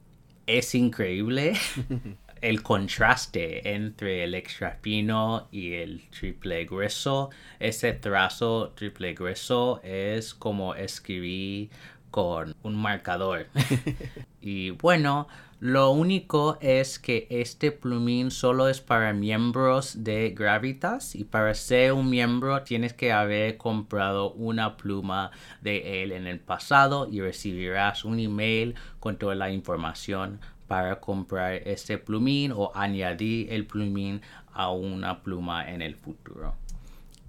es 0.46 0.76
increíble 0.76 1.54
el 2.42 2.63
contraste 2.63 3.74
entre 3.74 4.24
el 4.24 4.36
extra 4.36 4.80
fino 4.82 5.48
y 5.52 5.74
el 5.74 6.10
triple 6.10 6.66
grueso. 6.66 7.30
Ese 7.60 7.94
trazo 7.94 8.74
triple 8.76 9.13
grueso 9.13 9.82
es 9.84 10.34
como 10.34 10.76
escribir 10.76 11.70
con 12.17 12.56
un 12.63 12.75
marcador. 12.75 13.45
y 14.41 14.71
bueno, 14.71 15.27
lo 15.60 15.91
único 15.91 16.58
es 16.62 16.97
que 16.97 17.27
este 17.30 17.71
plumín 17.71 18.32
solo 18.32 18.69
es 18.69 18.82
para 18.82 19.13
miembros 19.13 20.03
de 20.03 20.32
Gravitas 20.32 21.13
y 21.13 21.25
para 21.25 21.53
ser 21.53 21.93
un 21.93 22.10
miembro 22.10 22.63
tienes 22.63 22.93
que 22.93 23.12
haber 23.12 23.58
comprado 23.58 24.32
una 24.32 24.77
pluma 24.77 25.30
de 25.62 26.01
él 26.01 26.12
en 26.12 26.25
el 26.25 26.39
pasado 26.39 27.08
y 27.08 27.21
recibirás 27.21 28.03
un 28.03 28.17
email 28.17 28.73
con 28.99 29.19
toda 29.19 29.36
la 29.36 29.51
información 29.51 30.39
para 30.67 30.99
comprar 30.99 31.53
este 31.67 31.99
plumín 31.99 32.51
o 32.51 32.71
añadir 32.73 33.53
el 33.53 33.67
plumín 33.67 34.21
a 34.53 34.71
una 34.71 35.21
pluma 35.21 35.69
en 35.69 35.84
el 35.84 35.93
futuro. 35.93 36.56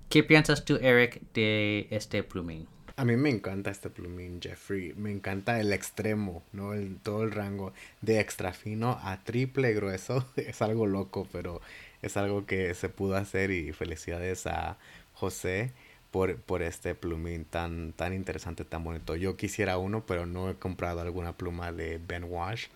¿Qué 0.09 0.25
piensas 0.25 0.65
tú, 0.65 0.77
Eric, 0.81 1.21
de 1.35 1.89
este 1.91 2.23
plumín? 2.23 2.67
A 2.99 3.05
mí 3.05 3.15
me 3.17 3.31
encanta 3.31 3.71
este 3.71 3.91
plumín, 3.91 4.41
Jeffrey. 4.43 4.93
Me 4.95 5.13
encanta 5.13 5.61
el 5.61 5.73
extremo, 5.73 6.43
¿no? 6.53 6.73
El, 6.75 6.97
todo 6.99 7.23
el 7.23 7.31
rango 7.31 7.73
de 8.01 8.19
extra 8.19 8.53
fino 8.53 8.99
a 9.05 9.23
triple 9.23 9.73
grueso. 9.73 10.27
Es 10.37 10.63
algo 10.63 10.85
loco, 10.85 11.29
pero 11.31 11.61
es 12.03 12.17
algo 12.17 12.45
que 12.45 12.75
se 12.75 12.89
pudo 12.89 13.15
hacer 13.17 13.53
y 13.53 13.73
felicidades 13.73 14.49
a 14.49 14.79
José 15.15 15.73
por, 16.11 16.39
por 16.41 16.61
este 16.63 16.97
plumín 16.97 17.45
tan, 17.45 17.93
tan 17.93 18.13
interesante, 18.15 18.65
tan 18.65 18.83
bonito. 18.83 19.15
Yo 19.15 19.37
quisiera 19.37 19.79
uno, 19.79 20.05
pero 20.05 20.27
no 20.27 20.51
he 20.51 20.57
comprado 20.57 21.01
alguna 21.01 21.37
pluma 21.37 21.71
de 21.71 22.01
Ben 22.05 22.25
Wash. 22.25 22.67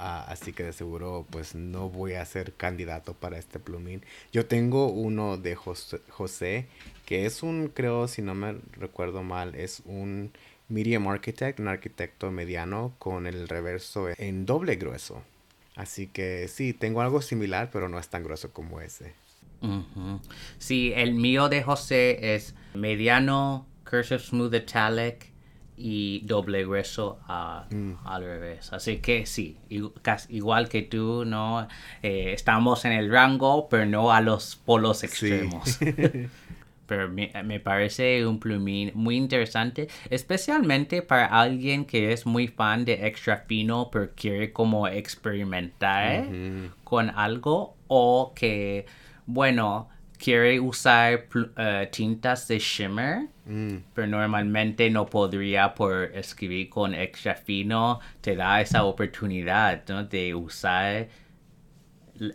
Ah, 0.00 0.24
así 0.28 0.52
que 0.52 0.62
de 0.62 0.72
seguro 0.72 1.26
pues 1.28 1.56
no 1.56 1.88
voy 1.88 2.14
a 2.14 2.24
ser 2.24 2.54
candidato 2.54 3.14
para 3.14 3.36
este 3.36 3.58
plumín. 3.58 4.04
Yo 4.32 4.46
tengo 4.46 4.86
uno 4.86 5.36
de 5.36 5.56
José, 5.56 6.66
que 7.04 7.26
es 7.26 7.42
un, 7.42 7.66
creo, 7.66 8.06
si 8.06 8.22
no 8.22 8.36
me 8.36 8.58
recuerdo 8.72 9.24
mal, 9.24 9.56
es 9.56 9.82
un 9.86 10.30
medium 10.68 11.08
architect, 11.08 11.58
un 11.58 11.66
arquitecto 11.66 12.30
mediano 12.30 12.94
con 13.00 13.26
el 13.26 13.48
reverso 13.48 14.08
en 14.16 14.46
doble 14.46 14.76
grueso. 14.76 15.20
Así 15.74 16.06
que 16.06 16.46
sí, 16.46 16.74
tengo 16.74 17.00
algo 17.00 17.20
similar, 17.20 17.70
pero 17.72 17.88
no 17.88 17.98
es 17.98 18.08
tan 18.08 18.22
grueso 18.22 18.52
como 18.52 18.80
ese. 18.80 19.14
Sí, 20.58 20.92
el 20.94 21.14
mío 21.14 21.48
de 21.48 21.64
José 21.64 22.36
es 22.36 22.54
mediano, 22.72 23.66
cursive 23.88 24.20
smooth 24.20 24.54
italic 24.54 25.32
y 25.78 26.20
doble 26.24 26.64
grueso 26.64 27.18
mm. 27.70 27.92
al 28.04 28.24
revés. 28.24 28.72
Así 28.72 28.98
que 28.98 29.26
sí, 29.26 29.56
igual 30.28 30.68
que 30.68 30.82
tú, 30.82 31.24
¿no? 31.24 31.68
Eh, 32.02 32.32
estamos 32.32 32.84
en 32.84 32.92
el 32.92 33.10
rango, 33.10 33.68
pero 33.68 33.86
no 33.86 34.12
a 34.12 34.20
los 34.20 34.56
polos 34.56 35.04
extremos. 35.04 35.78
pero 36.86 37.08
me, 37.08 37.30
me, 37.44 37.60
parece 37.60 38.26
un 38.26 38.40
plumín 38.40 38.90
muy 38.94 39.16
interesante, 39.16 39.88
especialmente 40.08 41.02
para 41.02 41.26
alguien 41.26 41.84
que 41.84 42.12
es 42.12 42.24
muy 42.24 42.48
fan 42.48 42.86
de 42.86 43.06
extra 43.06 43.44
fino, 43.46 43.90
pero 43.92 44.10
quiere 44.16 44.52
como 44.52 44.88
experimentar 44.88 46.24
con 46.84 47.10
algo 47.10 47.76
o 47.88 48.32
que, 48.34 48.86
bueno, 49.26 49.90
quiere 50.18 50.60
usar 50.60 51.26
eh, 51.56 51.88
tintas 51.90 52.48
de 52.48 52.58
shimmer, 52.58 53.28
mm. 53.46 53.76
pero 53.94 54.06
normalmente 54.06 54.90
no 54.90 55.06
podría 55.06 55.74
por 55.74 56.10
escribir 56.14 56.68
con 56.68 56.94
extra 56.94 57.34
fino, 57.34 58.00
te 58.20 58.36
da 58.36 58.60
esa 58.60 58.84
oportunidad 58.84 59.84
de 59.84 60.34
usar 60.34 61.08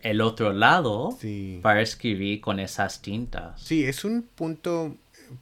el 0.02 0.22
otro 0.22 0.54
lado 0.54 1.18
para 1.62 1.82
escribir 1.82 2.40
con 2.40 2.60
esas 2.60 3.02
tintas. 3.02 3.62
Sí, 3.62 3.84
es 3.84 4.06
un 4.06 4.24
punto 4.24 4.96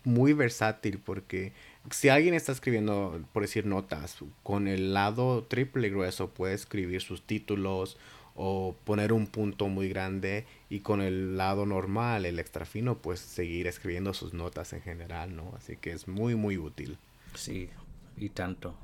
muy 0.04 0.34
versátil 0.34 1.00
porque 1.00 1.54
si 1.90 2.10
alguien 2.10 2.34
está 2.34 2.52
escribiendo, 2.52 3.24
por 3.34 3.44
decir, 3.44 3.66
notas, 3.66 4.18
con 4.44 4.68
el 4.68 4.94
lado 4.94 5.44
triple 5.44 5.90
grueso 5.90 6.30
puede 6.30 6.54
escribir 6.54 7.02
sus 7.02 7.24
títulos 7.24 7.98
o 8.36 8.76
poner 8.84 9.14
un 9.14 9.28
punto 9.28 9.68
muy 9.68 9.90
grande 9.90 10.46
y 10.70 10.80
con 10.80 11.02
el 11.02 11.38
lado 11.38 11.66
normal, 11.66 12.26
el 12.26 12.40
extra 12.40 12.66
fino, 12.66 12.98
pues 12.98 13.20
seguir 13.20 13.68
escribiendo 13.68 14.14
sus 14.14 14.34
notas 14.34 14.74
en 14.74 14.82
general, 14.82 15.36
¿no? 15.36 15.54
Así 15.58 15.78
que 15.78 15.92
es 15.92 16.08
muy, 16.08 16.36
muy 16.36 16.58
útil. 16.58 16.98
Sí, 17.36 17.70
y 18.18 18.30
tanto. 18.30 18.76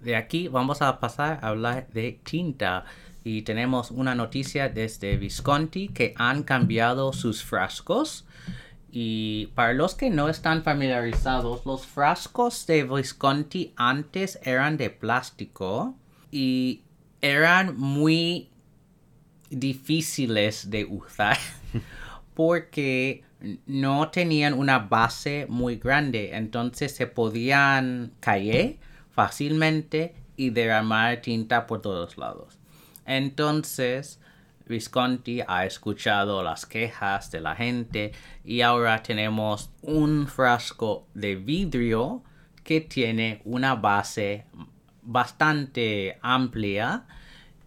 De 0.00 0.16
aquí 0.16 0.48
vamos 0.48 0.82
a 0.82 0.98
pasar 1.00 1.38
a 1.42 1.48
hablar 1.48 1.88
de 1.92 2.18
tinta. 2.24 2.84
Y 3.24 3.42
tenemos 3.42 3.92
una 3.92 4.16
noticia 4.16 4.68
desde 4.68 5.16
Visconti 5.16 5.88
que 5.88 6.12
han 6.16 6.42
cambiado 6.42 7.12
sus 7.12 7.44
frascos. 7.44 8.24
Y 8.90 9.46
para 9.54 9.72
los 9.72 9.94
que 9.94 10.10
no 10.10 10.28
están 10.28 10.64
familiarizados, 10.64 11.64
los 11.64 11.86
frascos 11.86 12.66
de 12.66 12.82
Visconti 12.84 13.72
antes 13.76 14.40
eran 14.42 14.76
de 14.76 14.90
plástico 14.90 15.94
y 16.32 16.82
eran 17.20 17.76
muy 17.78 18.50
difíciles 19.52 20.70
de 20.70 20.84
usar 20.84 21.38
porque 22.34 23.24
no 23.66 24.10
tenían 24.10 24.54
una 24.54 24.78
base 24.78 25.46
muy 25.48 25.76
grande, 25.76 26.30
entonces 26.34 26.94
se 26.94 27.06
podían 27.06 28.12
caer 28.20 28.78
fácilmente 29.10 30.14
y 30.36 30.50
derramar 30.50 31.20
tinta 31.20 31.66
por 31.66 31.82
todos 31.82 32.16
lados. 32.16 32.58
Entonces, 33.04 34.20
Visconti 34.66 35.40
ha 35.46 35.66
escuchado 35.66 36.42
las 36.42 36.66
quejas 36.66 37.30
de 37.30 37.40
la 37.40 37.54
gente 37.54 38.12
y 38.44 38.60
ahora 38.60 39.02
tenemos 39.02 39.70
un 39.82 40.26
frasco 40.26 41.06
de 41.14 41.36
vidrio 41.36 42.22
que 42.64 42.80
tiene 42.80 43.42
una 43.44 43.74
base 43.74 44.46
bastante 45.02 46.18
amplia 46.22 47.04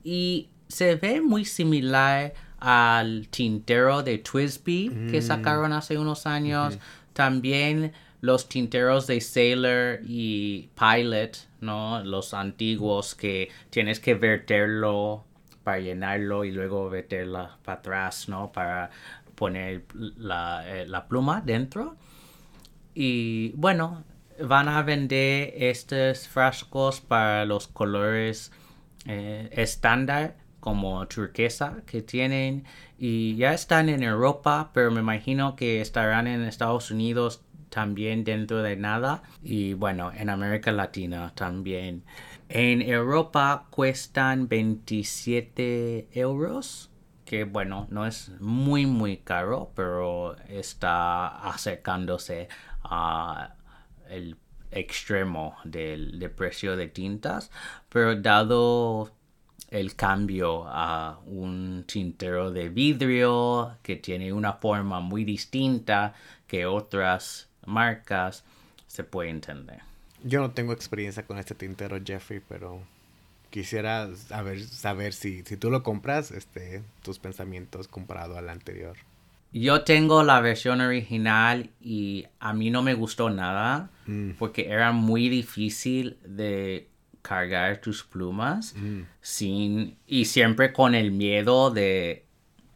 y 0.04 0.50
se 0.68 0.96
ve 0.96 1.22
muy 1.22 1.46
similar 1.46 2.34
al 2.60 3.28
tintero 3.30 4.02
de 4.02 4.18
Twisby 4.18 5.10
que 5.12 5.20
mm. 5.20 5.22
sacaron 5.22 5.74
hace 5.74 5.98
unos 5.98 6.26
años. 6.26 6.78
También 7.14 7.94
los 8.22 8.50
tinteros 8.50 9.08
de 9.08 9.22
Sailor 9.22 10.00
y 10.04 10.70
Pilot, 10.78 11.38
¿no? 11.62 12.04
Los 12.04 12.34
antiguos 12.34 13.16
que 13.16 13.50
tienes 13.70 14.00
que 14.00 14.16
verterlo 14.16 15.24
para 15.64 15.80
llenarlo 15.80 16.44
y 16.44 16.52
luego 16.52 16.90
verterla 16.90 17.58
para 17.64 17.80
atrás, 17.80 18.30
¿no? 18.30 18.52
Para 18.52 18.90
poner 19.36 19.84
la, 19.94 20.64
eh, 20.68 20.88
la 20.88 21.08
pluma 21.08 21.42
dentro. 21.42 21.96
Y 22.94 23.52
bueno, 23.56 24.04
van 24.44 24.70
a 24.70 24.82
vender 24.82 25.54
estos 25.58 26.28
frascos 26.28 27.02
para 27.02 27.46
los 27.46 27.68
colores 27.68 28.52
eh, 29.06 29.50
estándar 29.52 30.36
como 30.66 31.08
turquesa 31.08 31.84
que 31.86 32.02
tienen 32.02 32.66
y 32.98 33.36
ya 33.36 33.54
están 33.54 33.88
en 33.88 34.02
Europa, 34.02 34.72
pero 34.74 34.90
me 34.90 35.00
imagino 35.00 35.56
que 35.56 35.80
estarán 35.80 36.26
en 36.26 36.42
Estados 36.42 36.90
Unidos 36.90 37.44
también 37.70 38.24
dentro 38.24 38.64
de 38.64 38.76
nada 38.76 39.22
y 39.44 39.76
bueno, 39.76 40.12
en 40.12 40.32
América 40.32 40.72
Latina 40.72 41.32
también. 41.36 42.04
En 42.50 42.82
Europa 42.82 43.68
cuestan 43.70 44.48
27 44.48 46.10
euros, 46.14 46.90
que 47.26 47.44
bueno, 47.44 47.86
no 47.92 48.08
es 48.08 48.32
muy 48.40 48.88
muy 48.88 49.18
caro, 49.18 49.72
pero 49.76 50.36
está 50.50 51.28
acercándose 51.48 52.48
a 52.82 53.54
el 54.10 54.36
extremo 54.72 55.58
del, 55.64 56.18
del 56.18 56.32
precio 56.32 56.76
de 56.76 56.88
tintas, 56.88 57.52
pero 57.88 58.16
dado 58.16 59.12
el 59.70 59.96
cambio 59.96 60.66
a 60.68 61.20
un 61.26 61.84
tintero 61.88 62.52
de 62.52 62.70
vidrio 62.70 63.78
que 63.82 63.96
tiene 63.96 64.32
una 64.32 64.54
forma 64.54 65.00
muy 65.00 65.26
distinta 65.26 66.14
que 66.48 66.66
otras 66.66 67.50
marcas, 67.66 68.44
se 68.88 69.04
puede 69.04 69.30
entender. 69.30 69.80
Yo 70.24 70.40
no 70.40 70.52
tengo 70.52 70.74
experiencia 70.74 71.26
con 71.26 71.38
este 71.38 71.56
tintero, 71.56 72.00
Jeffrey, 72.04 72.42
pero 72.48 72.82
quisiera 73.50 74.16
saber, 74.16 74.64
saber 74.64 75.14
si, 75.14 75.44
si 75.44 75.58
tú 75.58 75.70
lo 75.70 75.84
compras, 75.84 76.32
este, 76.32 76.84
tus 77.04 77.20
pensamientos 77.20 77.88
comparado 77.88 78.38
al 78.38 78.50
anterior. 78.50 78.96
Yo 79.52 79.84
tengo 79.84 80.24
la 80.24 80.42
versión 80.42 80.82
original 80.82 81.70
y 81.82 82.26
a 82.40 82.54
mí 82.54 82.70
no 82.70 82.82
me 82.82 82.94
gustó 82.94 83.30
nada 83.30 83.90
mm. 84.06 84.32
porque 84.32 84.68
era 84.68 84.92
muy 84.92 85.30
difícil 85.30 86.18
de 86.26 86.90
cargar 87.28 87.78
tus 87.78 88.04
plumas 88.04 88.76
mm. 88.76 89.02
sin 89.20 89.98
y 90.06 90.26
siempre 90.26 90.72
con 90.72 90.94
el 90.94 91.12
miedo 91.12 91.72
de 91.72 92.24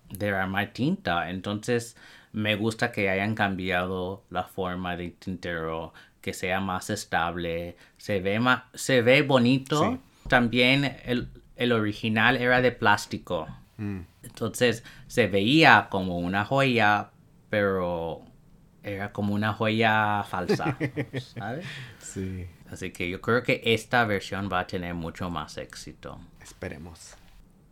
derramar 0.09 0.73
tinta. 0.73 1.29
Entonces 1.29 1.95
me 2.31 2.55
gusta 2.55 2.91
que 2.91 3.11
hayan 3.11 3.35
cambiado 3.35 4.23
la 4.31 4.43
forma 4.43 4.97
de 4.97 5.11
tintero, 5.11 5.93
que 6.19 6.33
sea 6.33 6.59
más 6.61 6.89
estable, 6.89 7.77
se 7.97 8.21
ve 8.21 8.39
más, 8.39 8.63
se 8.73 9.03
ve 9.03 9.21
bonito. 9.21 9.99
También 10.27 10.97
el, 11.05 11.71
original 11.71 12.35
era 12.37 12.61
de 12.61 12.71
plástico. 12.71 13.47
Mm. 13.77 13.99
Entonces 14.23 14.83
se 15.05 15.27
veía 15.27 15.89
como 15.91 16.17
una 16.17 16.43
joya, 16.43 17.11
pero 17.51 18.23
era 18.81 19.11
como 19.11 19.35
una 19.35 19.53
joya 19.53 20.23
falsa, 20.23 20.75
¿sabes? 21.35 21.65
Sí. 21.99 22.47
Así 22.71 22.91
que 22.91 23.09
yo 23.09 23.21
creo 23.21 23.43
que 23.43 23.61
esta 23.65 24.05
versión 24.05 24.49
va 24.51 24.61
a 24.61 24.67
tener 24.67 24.93
mucho 24.93 25.29
más 25.29 25.57
éxito. 25.57 26.19
Esperemos. 26.41 27.15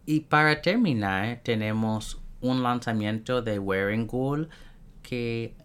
Y 0.05 0.21
para 0.21 0.62
terminar, 0.62 1.41
tenemos 1.43 2.21
un 2.41 2.63
lanzamiento 2.63 3.41
de 3.41 3.60
Wearing 3.60 4.07
Ghoul 4.07 4.49
que 5.03 5.55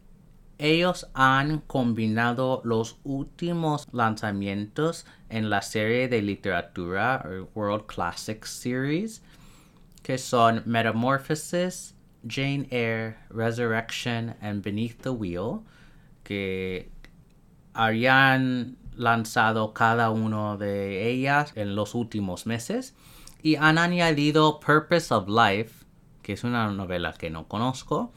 ellos 0.59 1.09
han 1.15 1.61
combinado 1.61 2.61
los 2.65 2.99
últimos 3.05 3.89
lanzamientos 3.93 5.07
en 5.29 5.51
la 5.51 5.63
serie 5.63 6.09
de 6.09 6.23
literatura 6.23 7.25
World 7.55 7.87
Classics 7.87 8.51
Series 8.51 9.23
que 10.03 10.19
son 10.19 10.63
Metamorphosis, 10.67 11.95
Jane 12.27 12.67
Eyre, 12.71 13.17
Resurrection 13.31 14.35
and 14.41 14.63
Beneath 14.63 15.03
the 15.03 15.11
Wheel 15.11 15.63
que 16.25 16.91
habían 17.75 18.77
lanzado 18.97 19.73
cada 19.73 20.11
uno 20.11 20.59
de 20.59 21.09
ellas 21.09 21.53
en 21.55 21.75
los 21.75 21.95
últimos 21.95 22.47
meses 22.47 22.95
y 23.43 23.57
han 23.57 23.79
añadido 23.79 24.61
Purpose 24.61 25.13
of 25.13 25.29
Life, 25.29 25.85
que 26.23 26.35
es 26.35 26.45
una 26.45 26.71
novela 26.71 27.13
que 27.13 27.31
no 27.31 27.49
conozco, 27.49 28.13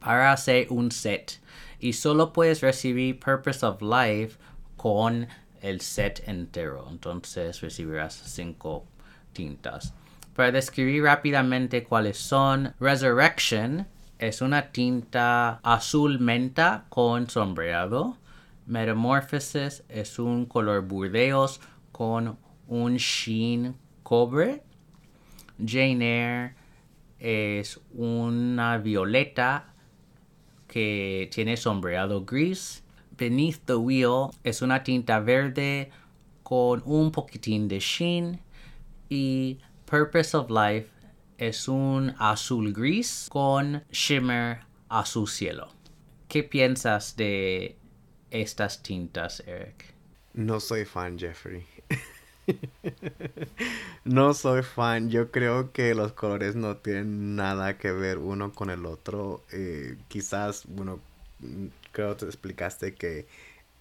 para 0.00 0.32
hacer 0.32 0.66
un 0.70 0.90
set 0.90 1.40
y 1.80 1.92
solo 1.94 2.32
puedes 2.32 2.60
recibir 2.60 3.18
Purpose 3.18 3.64
of 3.64 3.80
Life 3.82 4.38
con 4.76 5.28
el 5.60 5.80
set 5.80 6.22
entero. 6.26 6.86
Entonces 6.90 7.60
recibirás 7.60 8.14
cinco 8.14 8.84
tintas. 9.32 9.94
Para 10.34 10.52
describir 10.52 11.02
rápidamente 11.02 11.82
cuáles 11.84 12.18
son, 12.18 12.74
Resurrection 12.78 13.86
es 14.18 14.40
una 14.40 14.70
tinta 14.70 15.60
azul 15.62 16.20
menta 16.20 16.84
con 16.88 17.28
sombreado. 17.28 18.16
Metamorphosis 18.68 19.82
es 19.88 20.18
un 20.18 20.44
color 20.44 20.82
burdeos 20.82 21.58
con 21.90 22.36
un 22.66 22.96
sheen 22.96 23.74
cobre. 24.02 24.62
Jane 25.58 26.02
Eyre 26.02 26.54
es 27.18 27.80
una 27.94 28.76
violeta 28.76 29.72
que 30.66 31.30
tiene 31.32 31.56
sombreado 31.56 32.26
gris. 32.26 32.84
Beneath 33.16 33.64
the 33.64 33.74
Wheel 33.74 34.28
es 34.44 34.60
una 34.60 34.84
tinta 34.84 35.18
verde 35.18 35.90
con 36.42 36.82
un 36.84 37.10
poquitín 37.10 37.68
de 37.68 37.80
sheen. 37.80 38.38
Y 39.08 39.60
Purpose 39.86 40.36
of 40.36 40.50
Life 40.50 40.90
es 41.38 41.68
un 41.68 42.14
azul 42.18 42.74
gris 42.74 43.28
con 43.30 43.82
shimmer 43.90 44.60
azul 44.90 45.26
cielo. 45.26 45.68
¿Qué 46.28 46.42
piensas 46.42 47.16
de 47.16 47.77
estas 48.30 48.82
tintas, 48.82 49.40
Eric? 49.46 49.94
No 50.34 50.60
soy 50.60 50.84
fan, 50.84 51.18
Jeffrey. 51.18 51.66
no 54.04 54.34
soy 54.34 54.62
fan. 54.62 55.10
Yo 55.10 55.30
creo 55.30 55.72
que 55.72 55.94
los 55.94 56.12
colores 56.12 56.56
no 56.56 56.76
tienen 56.76 57.36
nada 57.36 57.78
que 57.78 57.92
ver 57.92 58.18
uno 58.18 58.52
con 58.52 58.70
el 58.70 58.86
otro. 58.86 59.44
Eh, 59.52 59.96
quizás, 60.08 60.64
bueno, 60.66 61.00
creo 61.92 62.10
que 62.16 62.20
te 62.20 62.26
explicaste 62.26 62.94
que 62.94 63.26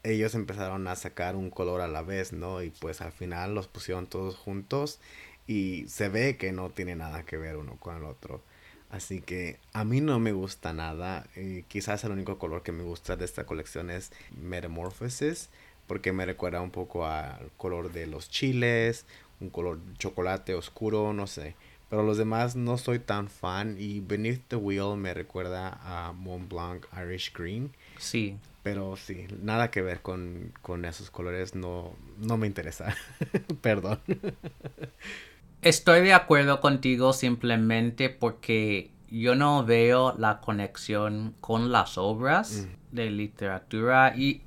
ellos 0.03 0.35
empezaron 0.35 0.87
a 0.87 0.95
sacar 0.95 1.35
un 1.35 1.49
color 1.49 1.81
a 1.81 1.87
la 1.87 2.01
vez, 2.01 2.33
¿no? 2.33 2.61
Y 2.63 2.69
pues 2.71 3.01
al 3.01 3.11
final 3.11 3.55
los 3.55 3.67
pusieron 3.67 4.07
todos 4.07 4.35
juntos 4.37 4.99
y 5.47 5.85
se 5.87 6.09
ve 6.09 6.37
que 6.37 6.51
no 6.51 6.69
tiene 6.69 6.95
nada 6.95 7.23
que 7.23 7.37
ver 7.37 7.57
uno 7.57 7.77
con 7.77 7.97
el 7.97 8.03
otro. 8.03 8.41
Así 8.89 9.21
que 9.21 9.59
a 9.73 9.83
mí 9.83 10.01
no 10.01 10.19
me 10.19 10.31
gusta 10.31 10.73
nada. 10.73 11.27
Eh, 11.35 11.63
quizás 11.67 12.03
el 12.03 12.11
único 12.11 12.37
color 12.39 12.63
que 12.63 12.71
me 12.71 12.83
gusta 12.83 13.17
de 13.17 13.25
esta 13.25 13.45
colección 13.45 13.89
es 13.89 14.11
Metamorphosis 14.31 15.49
porque 15.87 16.11
me 16.11 16.25
recuerda 16.25 16.61
un 16.61 16.71
poco 16.71 17.05
al 17.05 17.49
color 17.57 17.91
de 17.91 18.07
los 18.07 18.29
chiles, 18.29 19.05
un 19.39 19.49
color 19.49 19.79
chocolate 19.97 20.53
oscuro, 20.53 21.13
no 21.13 21.25
sé. 21.27 21.55
Pero 21.89 22.03
los 22.03 22.17
demás 22.17 22.57
no 22.57 22.77
soy 22.77 22.99
tan 22.99 23.29
fan 23.29 23.77
y 23.79 24.01
Beneath 24.01 24.41
the 24.49 24.57
Wheel 24.57 24.97
me 24.97 25.13
recuerda 25.13 25.79
a 25.81 26.11
Mont 26.11 26.49
Blanc 26.51 26.85
Irish 27.01 27.33
Green. 27.33 27.71
Sí. 27.97 28.37
Pero 28.61 28.97
sí, 28.97 29.25
nada 29.41 29.71
que 29.71 29.81
ver 29.81 30.01
con, 30.01 30.51
con 30.61 30.83
esos 30.83 31.09
colores, 31.09 31.55
no, 31.55 31.95
no 32.17 32.37
me 32.37 32.47
interesa. 32.47 32.93
Perdón. 33.61 34.01
Estoy 35.61 36.01
de 36.01 36.13
acuerdo 36.13 36.59
contigo 36.61 37.13
simplemente 37.13 38.09
porque 38.09 38.91
yo 39.09 39.35
no 39.35 39.65
veo 39.65 40.15
la 40.17 40.39
conexión 40.39 41.33
con 41.39 41.71
las 41.71 41.97
obras 41.97 42.67
mm. 42.67 42.95
de 42.95 43.11
literatura 43.11 44.13
y 44.15 44.43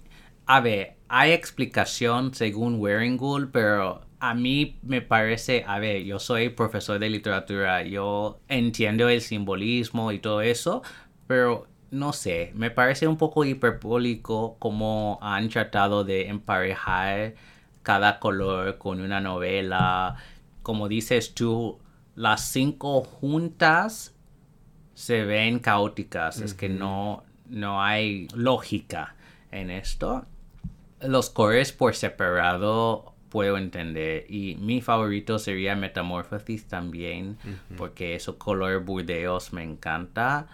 a 0.47 0.61
ver, 0.61 0.97
hay 1.09 1.33
explicación 1.33 2.35
según 2.35 2.81
Waringul, 2.81 3.51
pero 3.51 4.03
a 4.19 4.35
mí 4.35 4.79
me 4.83 5.01
parece, 5.01 5.65
a 5.67 5.79
ver, 5.79 6.03
yo 6.03 6.19
soy 6.19 6.49
profesor 6.51 6.99
de 6.99 7.09
literatura, 7.09 7.83
yo 7.85 8.41
entiendo 8.49 9.09
el 9.09 9.21
simbolismo 9.21 10.13
y 10.13 10.19
todo 10.19 10.43
eso, 10.43 10.83
pero 11.27 11.69
no 11.91 12.13
sé, 12.13 12.53
me 12.55 12.71
parece 12.71 13.07
un 13.07 13.17
poco 13.17 13.45
hiperbólico 13.45 14.57
como 14.59 15.19
han 15.23 15.49
tratado 15.49 16.05
de 16.05 16.29
emparejar 16.29 17.35
cada 17.83 18.19
color 18.19 18.79
con 18.79 19.01
una 19.01 19.21
novela. 19.21 20.17
Como 20.63 20.89
dices 20.89 21.35
tú, 21.35 21.79
las 22.15 22.51
cinco 22.51 23.03
juntas 23.03 24.15
se 24.95 25.25
ven 25.25 25.59
caóticas, 25.59 26.41
es 26.41 26.55
que 26.55 26.69
no, 26.69 27.25
no 27.49 27.83
hay 27.83 28.29
lógica 28.35 29.17
en 29.51 29.71
esto 29.71 30.27
los 31.03 31.31
colores 31.31 31.73
por 31.73 31.95
separado 31.95 33.15
puedo 33.29 33.57
entender. 33.57 34.27
Y 34.29 34.57
mi 34.57 34.81
favorito 34.81 35.39
sería 35.39 35.77
Metamorphosis 35.77 36.67
también, 36.67 37.39
porque 37.77 38.15
ese 38.15 38.35
color 38.35 38.85
burdeos 38.85 39.53
me 39.53 39.63
encanta. 39.63 40.49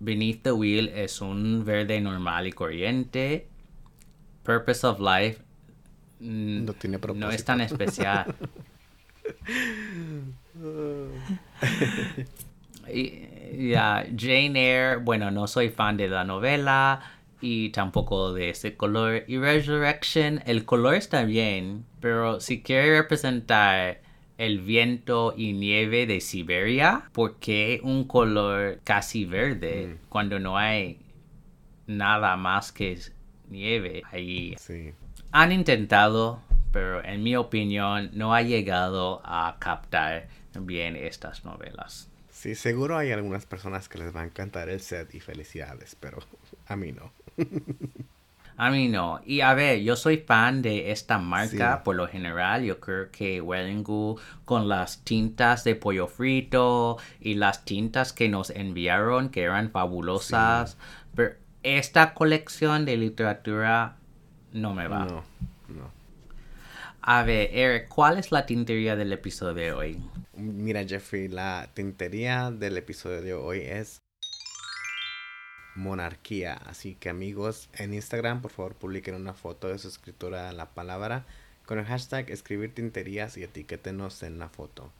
Beneath 0.00 0.42
the 0.42 0.52
Wheel 0.52 0.88
es 0.88 1.20
un 1.20 1.64
verde 1.64 2.00
normal 2.00 2.46
y 2.46 2.52
corriente. 2.52 3.48
Purpose 4.42 4.84
of 4.84 4.98
Life 4.98 5.40
mm, 6.18 6.64
no, 6.64 6.72
tiene 6.72 6.98
no 7.14 7.30
es 7.30 7.44
tan 7.44 7.60
especial. 7.60 8.34
ya, 13.58 14.06
Jane 14.16 14.56
Eyre, 14.56 14.96
bueno, 14.96 15.30
no 15.30 15.46
soy 15.46 15.70
fan 15.70 15.96
de 15.96 16.08
la 16.08 16.24
novela 16.24 17.00
y 17.40 17.70
tampoco 17.70 18.32
de 18.32 18.50
ese 18.50 18.76
color. 18.76 19.24
Y 19.26 19.38
Resurrection, 19.38 20.42
el 20.46 20.64
color 20.64 20.94
está 20.94 21.24
bien, 21.24 21.84
pero 22.00 22.40
si 22.40 22.62
quiere 22.62 22.98
representar 22.98 24.00
el 24.38 24.60
viento 24.60 25.34
y 25.36 25.52
nieve 25.52 26.06
de 26.06 26.20
Siberia, 26.20 27.10
¿por 27.12 27.36
qué 27.36 27.80
un 27.82 28.04
color 28.04 28.80
casi 28.84 29.24
verde 29.24 29.88
mm. 29.88 30.08
cuando 30.08 30.38
no 30.38 30.56
hay 30.56 30.98
nada 31.86 32.36
más 32.36 32.72
que 32.72 32.98
nieve 33.50 34.02
ahí? 34.10 34.56
Han 35.32 35.52
intentado, 35.52 36.40
pero 36.72 37.04
en 37.04 37.22
mi 37.22 37.36
opinión 37.36 38.10
no 38.12 38.34
ha 38.34 38.42
llegado 38.42 39.20
a 39.24 39.56
captar 39.58 40.28
bien 40.58 40.96
estas 40.96 41.44
novelas. 41.44 42.08
Sí, 42.30 42.54
seguro 42.54 42.96
hay 42.98 43.12
algunas 43.12 43.46
personas 43.46 43.88
que 43.88 43.98
les 43.98 44.14
va 44.14 44.22
a 44.22 44.24
encantar 44.24 44.68
el 44.68 44.80
set 44.80 45.14
y 45.14 45.20
felicidades, 45.20 45.94
pero 45.94 46.18
a 46.66 46.76
mí 46.76 46.92
no. 46.92 47.12
A 48.56 48.70
mí 48.70 48.88
no. 48.88 49.20
Y 49.24 49.40
a 49.40 49.54
ver, 49.54 49.80
yo 49.80 49.96
soy 49.96 50.18
fan 50.18 50.62
de 50.62 50.92
esta 50.92 51.18
marca 51.18 51.82
por 51.82 51.96
lo 51.96 52.06
general. 52.06 52.62
Yo 52.62 52.80
creo 52.80 53.10
que 53.10 53.40
Wellingu 53.40 54.20
con 54.44 54.68
las 54.68 55.02
tintas 55.04 55.64
de 55.64 55.74
pollo 55.74 56.06
frito 56.06 56.98
y 57.20 57.34
las 57.34 57.64
tintas 57.64 58.12
que 58.12 58.28
nos 58.28 58.50
enviaron 58.50 59.30
que 59.30 59.42
eran 59.42 59.70
fabulosas. 59.70 60.76
Pero 61.14 61.34
esta 61.62 62.14
colección 62.14 62.84
de 62.84 62.96
literatura 62.96 63.96
no 64.52 64.74
me 64.74 64.86
va. 64.86 65.06
No. 65.06 65.24
A 67.04 67.24
ver, 67.24 67.50
Eric, 67.52 67.88
¿cuál 67.88 68.16
es 68.16 68.30
la 68.30 68.46
tintería 68.46 68.94
del 68.94 69.12
episodio 69.12 69.54
de 69.54 69.72
hoy? 69.72 70.00
Mira, 70.36 70.84
Jeffrey, 70.84 71.26
la 71.26 71.68
tintería 71.74 72.52
del 72.52 72.76
episodio 72.76 73.20
de 73.20 73.34
hoy 73.34 73.58
es 73.58 73.98
monarquía. 75.74 76.54
Así 76.64 76.94
que 76.94 77.08
amigos, 77.08 77.68
en 77.74 77.92
Instagram 77.92 78.40
por 78.40 78.52
favor 78.52 78.74
publiquen 78.76 79.16
una 79.16 79.34
foto 79.34 79.66
de 79.66 79.78
su 79.78 79.88
escritura 79.88 80.48
a 80.48 80.52
la 80.52 80.66
palabra 80.66 81.24
con 81.66 81.80
el 81.80 81.86
hashtag 81.86 82.30
escribir 82.30 82.72
tinterías 82.72 83.36
y 83.36 83.42
etiquétenos 83.42 84.22
en 84.22 84.38
la 84.38 84.48
foto. 84.48 84.92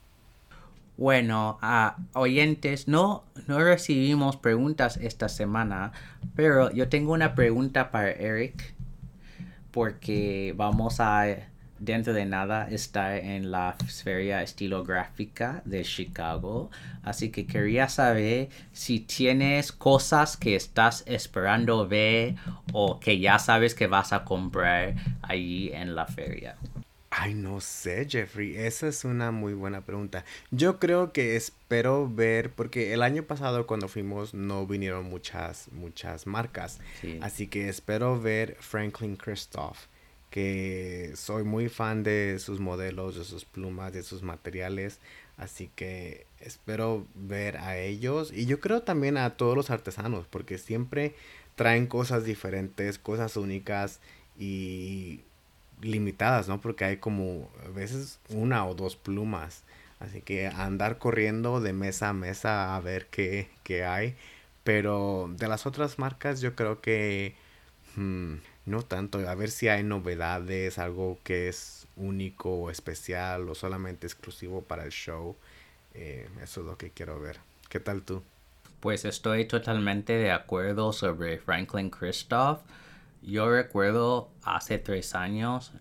Bueno, 0.97 1.61
a 1.62 1.99
oyentes, 2.15 2.88
no, 2.88 3.23
no 3.47 3.61
recibimos 3.61 4.37
preguntas 4.37 4.97
esta 4.97 5.29
semana, 5.29 5.93
pero 6.35 6.73
yo 6.73 6.88
tengo 6.88 7.12
una 7.12 7.37
pregunta 7.37 7.93
para 7.93 8.11
Eric, 8.11 8.75
porque 9.71 10.53
vamos 10.57 10.99
a 10.99 11.52
dentro 11.83 12.12
de 12.12 12.25
nada 12.27 12.68
está 12.71 13.18
en 13.18 13.51
la 13.51 13.77
feria 14.05 14.42
estilográfica 14.42 15.62
de 15.64 15.83
Chicago. 15.83 16.71
Así 17.03 17.31
que 17.31 17.45
quería 17.45 17.88
saber 17.88 18.51
si 18.73 19.01
tienes 19.01 19.73
cosas 19.73 20.37
que 20.37 20.55
estás 20.55 21.03
esperando 21.07 21.88
ver 21.88 22.37
o 22.73 23.01
que 23.01 23.18
ya 23.18 23.38
sabes 23.40 23.75
que 23.75 23.88
vas 23.88 24.12
a 24.12 24.25
comprar 24.25 24.95
allí 25.23 25.71
en 25.73 25.97
la 25.97 26.07
feria. 26.07 26.57
Ay, 27.11 27.35
no 27.35 27.61
sé, 27.61 28.07
Jeffrey. 28.09 28.57
Esa 28.57 28.87
es 28.87 29.05
una 29.05 29.33
muy 29.33 29.53
buena 29.53 29.83
pregunta. 29.83 30.25
Yo 30.51 30.79
creo 30.79 31.12
que 31.12 31.37
espero 31.37 32.09
ver, 32.09 32.53
porque 32.53 32.95
el 32.95 33.03
año 33.03 33.25
pasado 33.25 33.66
cuando 33.66 33.88
fuimos 33.88 34.35
no 34.35 34.66
vinieron 34.66 35.11
muchas, 35.11 35.68
muchas 35.73 36.27
marcas. 36.27 36.79
Así 37.21 37.49
que 37.49 37.68
espero 37.68 38.18
ver 38.21 38.57
Franklin 38.61 39.16
Christoph 39.16 39.91
que 40.33 41.12
soy 41.14 41.45
muy 41.45 41.68
fan 41.68 42.03
de 42.03 42.38
sus 42.38 42.59
modelos, 42.59 43.16
de 43.16 43.25
sus 43.25 43.45
plumas, 43.45 43.92
de 43.92 44.03
sus 44.03 44.23
materiales. 44.23 44.99
Así 45.37 45.71
que 45.77 46.27
espero 46.40 47.07
ver 47.14 47.59
a 47.59 47.77
ellos 47.77 48.33
y 48.33 48.47
yo 48.47 48.59
creo 48.59 48.81
también 48.83 49.18
a 49.18 49.37
todos 49.37 49.55
los 49.57 49.71
artesanos 49.71 50.27
porque 50.31 50.57
siempre 50.57 51.14
traen 51.55 51.87
cosas 51.87 52.25
diferentes, 52.25 52.99
cosas 52.99 53.37
únicas 53.37 54.01
y 54.38 55.21
limitadas, 55.83 56.49
¿no? 56.49 56.62
Porque 56.62 56.87
hay 56.87 56.97
como 56.97 57.51
a 57.66 57.68
veces 57.68 58.18
una 58.31 58.66
o 58.66 58.75
dos 58.75 58.97
plumas. 58.97 59.64
Así 60.01 60.23
que 60.23 60.47
andar 60.49 60.97
corriendo 60.99 61.61
de 61.61 61.75
mesa 61.75 62.09
a 62.09 62.12
mesa 62.14 62.75
a 62.75 62.81
ver 62.81 63.07
qué, 63.09 63.51
qué 63.64 63.85
hay. 63.85 64.16
Pero 64.64 65.31
de 65.37 65.47
las 65.49 65.66
otras 65.66 65.99
marcas 65.99 66.40
yo 66.40 66.55
creo 66.55 66.81
que 66.81 67.35
hmm, 67.97 68.37
no 68.66 68.83
tanto. 68.83 69.18
A 69.29 69.35
ver 69.35 69.51
si 69.51 69.68
hay 69.68 69.83
novedades, 69.83 70.79
algo 70.79 71.18
que 71.22 71.48
es 71.48 71.87
único 71.96 72.51
o 72.51 72.70
especial 72.70 73.48
o 73.48 73.55
solamente 73.55 74.07
exclusivo 74.07 74.62
para 74.62 74.85
el 74.85 74.90
show. 74.90 75.37
Eh, 75.94 76.29
eso 76.42 76.61
es 76.61 76.66
lo 76.66 76.77
que 76.77 76.90
quiero 76.90 77.20
ver. 77.20 77.38
¿Qué 77.68 77.81
tal 77.81 78.03
tú? 78.03 78.22
Pues 78.81 79.05
estoy 79.05 79.46
totalmente 79.46 80.14
de 80.14 80.33
acuerdo 80.33 80.92
sobre 80.92 81.38
Franklin 81.38 81.90
Christoph. 81.90 82.61
Yo 83.22 83.48
recuerdo 83.51 84.31
hace 84.42 84.79
tres 84.79 85.14
años 85.14 85.72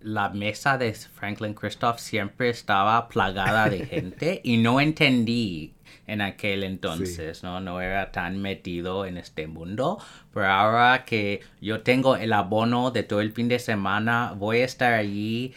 la 0.00 0.28
mesa 0.28 0.78
de 0.78 0.92
Franklin 0.94 1.54
Christoph 1.54 1.98
siempre 1.98 2.50
estaba 2.50 3.08
plagada 3.08 3.68
de 3.68 3.86
gente 3.86 4.40
y 4.44 4.58
no 4.58 4.80
entendí 4.80 5.74
en 6.08 6.22
aquel 6.22 6.64
entonces, 6.64 7.44
¿no? 7.44 7.60
No 7.60 7.80
era 7.80 8.10
tan 8.10 8.38
metido 8.38 9.04
en 9.04 9.18
este 9.18 9.46
mundo, 9.46 9.98
pero 10.32 10.46
ahora 10.46 11.04
que 11.04 11.40
yo 11.60 11.82
tengo 11.82 12.16
el 12.16 12.32
abono 12.32 12.90
de 12.90 13.04
todo 13.04 13.20
el 13.20 13.30
fin 13.30 13.46
de 13.48 13.58
semana, 13.58 14.34
voy 14.36 14.62
a 14.62 14.64
estar 14.64 14.94
allí 14.94 15.54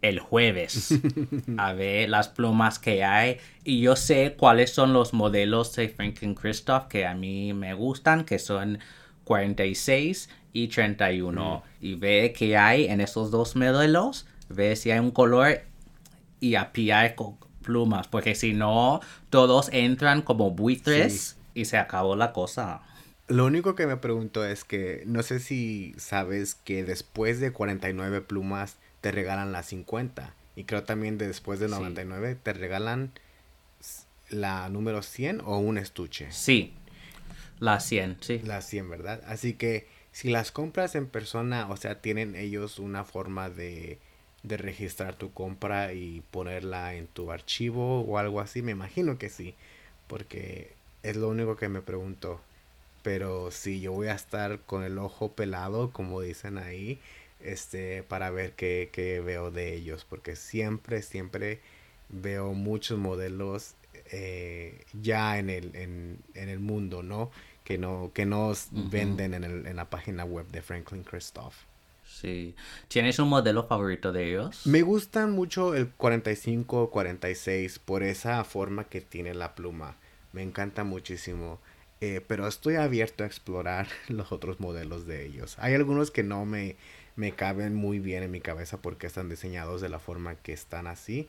el 0.00 0.18
jueves 0.18 0.98
a 1.58 1.74
ver 1.74 2.08
las 2.08 2.28
plumas 2.28 2.78
que 2.78 3.04
hay. 3.04 3.36
Y 3.64 3.82
yo 3.82 3.94
sé 3.94 4.34
cuáles 4.36 4.72
son 4.72 4.94
los 4.94 5.12
modelos 5.12 5.76
de 5.76 5.90
Franklin 5.90 6.34
Christoph 6.34 6.88
que 6.88 7.06
a 7.06 7.14
mí 7.14 7.52
me 7.52 7.74
gustan, 7.74 8.24
que 8.24 8.38
son 8.38 8.78
46 9.24 10.30
y 10.54 10.68
31 10.68 11.62
y 11.80 11.94
ve 11.96 12.34
que 12.36 12.56
hay 12.56 12.86
en 12.86 13.02
esos 13.02 13.30
dos 13.30 13.56
modelos, 13.56 14.26
ve 14.48 14.74
si 14.74 14.90
hay 14.90 15.00
un 15.00 15.10
color 15.10 15.60
y 16.40 16.56
a 16.56 16.72
con 17.14 17.36
plumas, 17.62 18.08
porque 18.08 18.34
si 18.34 18.52
no, 18.52 19.00
todos 19.30 19.70
entran 19.72 20.22
como 20.22 20.50
buitres 20.50 21.36
y 21.54 21.64
se 21.64 21.78
acabó 21.78 22.16
la 22.16 22.32
cosa. 22.32 22.82
Lo 23.28 23.46
único 23.46 23.74
que 23.74 23.86
me 23.86 23.96
pregunto 23.96 24.44
es 24.44 24.64
que 24.64 25.04
no 25.06 25.22
sé 25.22 25.40
si 25.40 25.94
sabes 25.96 26.54
que 26.54 26.84
después 26.84 27.40
de 27.40 27.52
49 27.52 28.20
plumas 28.20 28.76
te 29.00 29.12
regalan 29.12 29.52
las 29.52 29.66
50 29.66 30.34
y 30.56 30.64
creo 30.64 30.82
también 30.82 31.18
de 31.18 31.28
después 31.28 31.60
de 31.60 31.68
99 31.68 32.36
te 32.42 32.52
regalan 32.52 33.12
la 34.28 34.68
número 34.68 35.02
100 35.02 35.42
o 35.44 35.58
un 35.58 35.78
estuche. 35.78 36.30
Sí, 36.30 36.74
la 37.58 37.80
100, 37.80 38.18
sí. 38.20 38.40
La 38.44 38.60
100, 38.60 38.90
¿verdad? 38.90 39.22
Así 39.26 39.54
que 39.54 39.86
si 40.10 40.30
las 40.30 40.50
compras 40.50 40.94
en 40.94 41.06
persona, 41.06 41.68
o 41.70 41.76
sea, 41.76 42.00
tienen 42.00 42.34
ellos 42.34 42.78
una 42.78 43.04
forma 43.04 43.48
de, 43.48 43.98
de 44.42 44.56
registrar 44.56 45.14
tu 45.16 45.32
compra 45.32 45.92
y 45.92 46.22
ponerla 46.30 46.94
en 46.94 47.06
tu 47.06 47.30
archivo 47.32 48.00
o 48.02 48.18
algo 48.18 48.40
así, 48.40 48.62
me 48.62 48.72
imagino 48.72 49.18
que 49.18 49.28
sí, 49.28 49.54
porque 50.08 50.74
es 51.02 51.16
lo 51.16 51.28
único 51.28 51.56
que 51.56 51.68
me 51.68 51.82
pregunto. 51.82 52.40
Pero 53.02 53.50
si 53.50 53.80
yo 53.80 53.92
voy 53.92 54.08
a 54.08 54.14
estar 54.14 54.60
con 54.60 54.84
el 54.84 54.98
ojo 54.98 55.32
pelado, 55.32 55.92
como 55.92 56.20
dicen 56.20 56.58
ahí, 56.58 57.00
este, 57.40 58.02
para 58.04 58.30
ver 58.30 58.52
qué, 58.52 58.90
qué 58.92 59.20
veo 59.20 59.50
de 59.50 59.74
ellos, 59.74 60.06
porque 60.08 60.36
siempre, 60.36 61.02
siempre 61.02 61.60
veo 62.10 62.52
muchos 62.54 62.98
modelos 62.98 63.74
eh, 64.12 64.84
ya 64.92 65.38
en 65.38 65.50
el, 65.50 65.74
en, 65.76 66.18
en 66.34 66.48
el 66.48 66.60
mundo, 66.60 67.02
¿no? 67.02 67.30
que 67.64 67.78
no 67.78 68.10
que 68.14 68.26
nos 68.26 68.68
venden 68.72 69.34
en, 69.34 69.44
el, 69.44 69.66
en 69.66 69.76
la 69.76 69.88
página 69.88 70.24
web 70.24 70.46
de 70.48 70.62
Franklin 70.62 71.04
Christoph. 71.04 71.54
Sí. 72.20 72.54
¿Tienes 72.88 73.18
un 73.18 73.28
modelo 73.28 73.66
favorito 73.66 74.12
de 74.12 74.28
ellos? 74.28 74.66
Me 74.66 74.82
gustan 74.82 75.32
mucho 75.32 75.74
el 75.74 75.88
45 75.88 76.90
46 76.90 77.78
por 77.78 78.02
esa 78.02 78.44
forma 78.44 78.84
que 78.84 79.00
tiene 79.00 79.34
la 79.34 79.54
pluma. 79.54 79.96
Me 80.32 80.42
encanta 80.42 80.84
muchísimo. 80.84 81.58
Eh, 82.00 82.20
pero 82.26 82.48
estoy 82.48 82.76
abierto 82.76 83.24
a 83.24 83.26
explorar 83.26 83.86
los 84.08 84.32
otros 84.32 84.60
modelos 84.60 85.06
de 85.06 85.24
ellos. 85.24 85.56
Hay 85.58 85.74
algunos 85.74 86.10
que 86.10 86.22
no 86.22 86.44
me, 86.44 86.76
me 87.16 87.32
caben 87.32 87.74
muy 87.74 87.98
bien 87.98 88.22
en 88.22 88.30
mi 88.30 88.40
cabeza 88.40 88.78
porque 88.82 89.06
están 89.06 89.28
diseñados 89.28 89.80
de 89.80 89.88
la 89.88 89.98
forma 89.98 90.34
que 90.34 90.52
están 90.52 90.86
así. 90.86 91.28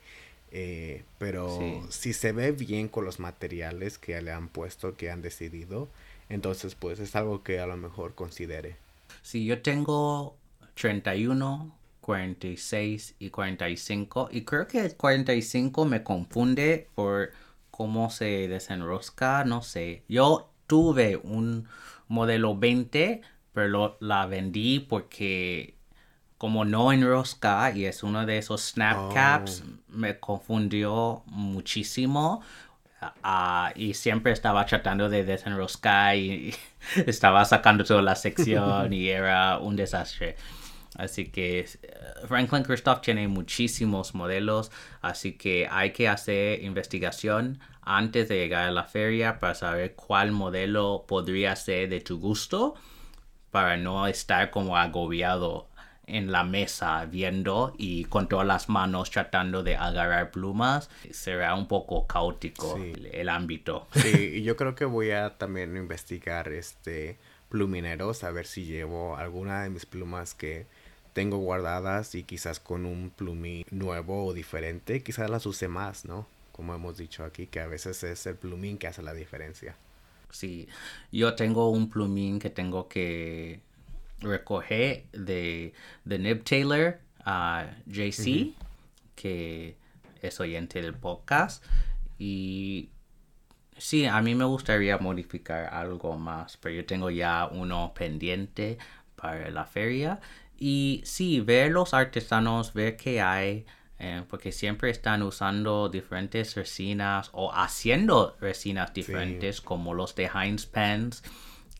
Eh, 0.52 1.04
pero 1.18 1.84
si 1.90 2.14
se 2.14 2.32
ve 2.32 2.52
bien 2.52 2.88
con 2.88 3.06
los 3.06 3.20
materiales 3.20 3.98
que 3.98 4.22
le 4.22 4.32
han 4.32 4.50
puesto, 4.50 4.96
que 4.96 5.10
han 5.10 5.24
decidido, 5.24 5.90
entonces, 6.30 6.76
pues 6.76 7.00
es 7.00 7.16
algo 7.16 7.44
que 7.44 7.60
a 7.60 7.68
lo 7.68 7.78
mejor 7.78 8.16
considere. 8.16 8.76
Si 9.22 9.46
yo 9.46 9.62
tengo 9.62 10.36
31, 10.76 11.76
46 12.02 13.16
y 13.20 13.30
45, 13.30 14.30
y 14.32 14.42
creo 14.44 14.68
que 14.68 14.82
el 14.82 14.96
45 14.96 15.86
me 15.86 16.04
confunde 16.04 16.90
por 16.96 17.32
cómo 17.72 18.10
se 18.10 18.48
desenrosca, 18.48 19.44
no 19.46 19.62
sé. 19.62 20.04
Yo 20.08 20.52
tuve 20.68 21.18
un 21.18 21.68
modelo 22.08 22.56
20, 22.58 23.22
pero 23.54 23.98
la 24.00 24.26
vendí 24.26 24.80
porque 24.80 25.76
como 26.38 26.66
no 26.66 26.92
enrosca 26.92 27.72
y 27.72 27.86
es 27.86 28.04
uno 28.04 28.26
de 28.26 28.38
esos 28.38 28.62
snap 28.62 29.14
caps, 29.14 29.64
oh. 29.66 29.80
me 29.88 30.20
confundió 30.20 31.24
muchísimo. 31.28 32.42
Ah, 33.22 33.72
y 33.76 33.94
siempre 33.94 34.34
estaba 34.34 34.66
tratando 34.66 35.10
de 35.10 35.24
desenroscar 35.24 36.16
y, 36.18 36.54
estaba 37.08 37.46
sacando 37.46 37.84
toda 37.84 38.02
la 38.02 38.16
sección 38.16 38.92
y 38.94 39.08
era 39.08 39.58
un 39.58 39.76
desastre. 39.76 40.36
Así 40.96 41.26
que 41.26 41.60
eh, 41.60 41.68
Franklin 42.28 42.64
Christoph 42.64 43.02
tiene 43.02 43.28
muchísimos 43.28 44.14
modelos, 44.14 44.72
así 45.02 45.34
que 45.34 45.68
hay 45.70 45.92
que 45.92 46.08
hacer 46.08 46.62
investigación 46.64 47.60
antes 47.82 48.30
de 48.30 48.38
llegar 48.38 48.68
a 48.68 48.72
la 48.72 48.84
feria 48.84 49.40
para 49.40 49.56
saber 49.56 49.96
cuál 49.96 50.32
modelo 50.32 51.06
podría 51.08 51.56
ser 51.56 51.90
de 51.90 52.02
tu 52.02 52.20
gusto 52.20 52.76
para 53.52 53.78
no 53.78 54.08
estar 54.08 54.52
como 54.52 54.78
agobiado 54.78 55.68
en 56.06 56.32
la 56.32 56.44
mesa 56.44 57.06
viendo 57.06 57.74
y 57.78 58.06
con 58.06 58.28
todas 58.28 58.46
las 58.46 58.68
manos 58.68 59.10
tratando 59.10 59.64
de 59.64 59.76
agarrar 59.78 60.32
plumas, 60.32 60.90
será 61.12 61.56
un 61.56 61.68
poco 61.68 62.08
caótico 62.08 62.78
el, 62.78 63.30
ámbito. 63.30 63.88
Sí, 63.94 64.32
y 64.36 64.44
yo 64.44 64.58
creo 64.58 64.76
que 64.76 64.86
voy 64.86 65.12
a 65.12 65.38
también 65.38 65.78
investigar 65.78 66.50
este 66.50 67.18
plumineros, 67.50 68.24
a 68.24 68.32
ver 68.32 68.48
si 68.48 68.66
llevo 68.66 69.16
alguna 69.16 69.64
de 69.64 69.70
mis 69.70 69.86
plumas 69.86 70.34
que 70.34 70.66
tengo 71.14 71.38
guardadas 71.38 72.16
y 72.16 72.24
quizás 72.24 72.60
con 72.60 72.86
un 72.86 73.12
plumín 73.12 73.66
nuevo 73.72 74.26
o 74.26 74.34
diferente, 74.34 75.04
quizás 75.04 75.30
las 75.30 75.46
use 75.46 75.68
más, 75.68 76.06
¿no? 76.06 76.28
Como 76.52 76.76
hemos 76.76 76.98
dicho 76.98 77.24
aquí, 77.24 77.48
que 77.48 77.60
a 77.60 77.68
veces 77.68 78.04
es 78.04 78.26
el 78.26 78.36
plumín 78.36 78.78
que 78.78 78.88
hace 78.88 79.02
la 79.02 79.14
diferencia. 79.14 79.76
Sí, 80.30 80.68
yo 81.12 81.36
tengo 81.36 81.70
un 81.70 81.90
plumín 81.90 82.40
que 82.40 82.50
tengo 82.50 82.88
que 82.88 83.62
recoger 84.20 85.06
de, 85.12 85.74
de 86.06 86.20
Nib 86.20 86.44
Taylor 86.44 87.00
a 87.24 87.70
JC, 87.86 88.54
que 89.16 89.76
es 90.22 90.40
oyente 90.40 90.82
del 90.82 90.96
podcast. 90.96 91.64
Y 92.18 92.90
sí, 93.78 94.06
a 94.06 94.22
mí 94.22 94.34
me 94.34 94.46
gustaría 94.46 94.98
modificar 94.98 95.74
algo 95.74 96.18
más, 96.18 96.58
pero 96.58 96.76
yo 96.76 96.86
tengo 96.86 97.10
ya 97.10 97.48
uno 97.52 97.94
pendiente 97.94 98.78
para 99.16 99.50
la 99.52 99.66
feria. 99.66 100.20
Y 100.58 101.02
sí, 101.06 101.42
ver 101.42 101.72
los 101.72 101.94
artesanos, 101.94 102.74
ver 102.74 102.96
qué 102.96 103.22
hay, 103.22 103.66
eh, 104.00 104.24
porque 104.30 104.52
siempre 104.52 104.90
están 104.90 105.24
usando 105.24 105.90
diferentes 105.90 106.56
resinas 106.56 107.30
o 107.34 107.52
haciendo 107.54 108.38
resinas 108.40 108.94
diferentes, 108.94 109.62
como 109.62 109.94
los 109.94 110.16
de 110.16 110.30
Heinz 110.34 110.66
Pens 110.66 111.24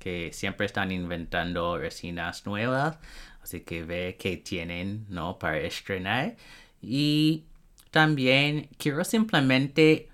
que 0.04 0.34
siempre 0.34 0.66
están 0.66 0.92
inventando 0.92 1.78
resinas 1.78 2.46
nuevas, 2.46 3.00
así 3.42 3.62
que 3.62 3.86
ve 3.86 4.18
que 4.20 4.36
tienen, 4.36 5.06
¿no? 5.08 5.40
Para 5.40 5.60
estrenar. 5.60 6.36
Y 6.82 7.46
también 7.90 8.68
quiero 8.78 9.06
simplemente 9.06 10.10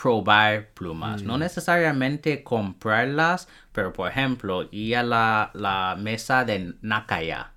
probar 0.00 0.70
plumas, 0.70 1.22
no 1.22 1.36
mm. 1.36 1.40
necesariamente 1.40 2.42
comprarlas, 2.42 3.48
pero 3.72 3.92
por 3.92 4.10
ejemplo, 4.10 4.68
ir 4.70 4.96
a 4.96 5.02
la, 5.02 5.50
la 5.52 5.96
mesa 5.98 6.44
de 6.44 6.74
Nakaya 6.80 7.52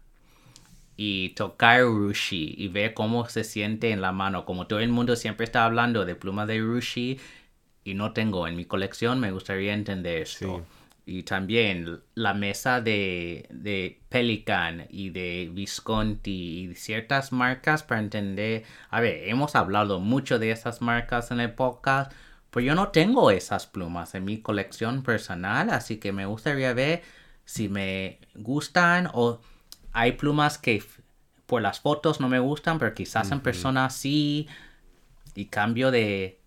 y 0.97 1.29
tocar 1.29 1.82
rushi 1.84 2.53
y 2.58 2.67
ver 2.67 2.93
cómo 2.93 3.27
se 3.29 3.43
siente 3.43 3.91
en 3.91 4.01
la 4.01 4.12
mano. 4.12 4.45
Como 4.45 4.67
todo 4.67 4.79
el 4.79 4.89
mundo 4.89 5.15
siempre 5.15 5.45
está 5.45 5.65
hablando 5.65 6.05
de 6.05 6.15
plumas 6.15 6.47
de 6.47 6.59
rushi 6.59 7.20
y 7.84 7.93
no 7.93 8.11
tengo 8.11 8.47
en 8.47 8.55
mi 8.57 8.65
colección, 8.65 9.20
me 9.20 9.32
gustaría 9.32 9.74
entender 9.74 10.24
esto 10.24 10.65
y 11.05 11.24
también 11.24 11.99
la 12.15 12.34
mesa 12.34 12.80
de, 12.82 13.45
de, 13.49 13.99
Pelican 14.09 14.86
y 14.89 15.09
de 15.09 15.49
Visconti 15.51 16.70
y 16.70 16.76
ciertas 16.76 17.32
marcas 17.32 17.84
para 17.84 17.99
entender, 17.99 18.63
a 18.89 19.01
ver, 19.01 19.28
hemos 19.28 19.55
hablado 19.55 19.99
mucho 19.99 20.39
de 20.39 20.51
esas 20.51 20.82
marcas 20.82 21.32
en 21.32 21.39
el 21.39 21.51
podcast, 21.51 22.11
pero 22.54 22.68
yo 22.68 22.76
no 22.76 22.89
tengo 22.89 23.32
esas 23.32 23.66
plumas 23.66 24.14
en 24.14 24.26
mi 24.26 24.39
colección 24.39 25.01
personal, 25.01 25.72
así 25.72 25.97
que 25.97 26.12
me 26.12 26.28
gustaría 26.28 26.72
ver 26.74 27.01
si 27.45 27.68
me 27.68 28.20
gustan 28.36 29.10
o 29.12 29.41
hay 29.91 30.12
plumas 30.12 30.60
que 30.60 30.84
por 31.47 31.64
las 31.64 31.80
fotos 31.80 32.20
no 32.20 32.30
me 32.30 32.38
gustan, 32.38 32.78
pero 32.78 32.93
quizás 32.93 33.32
en 33.32 33.39
persona 33.39 33.89
sí 33.89 34.47
y 35.34 35.45
cambio 35.45 35.89
de, 35.89 36.39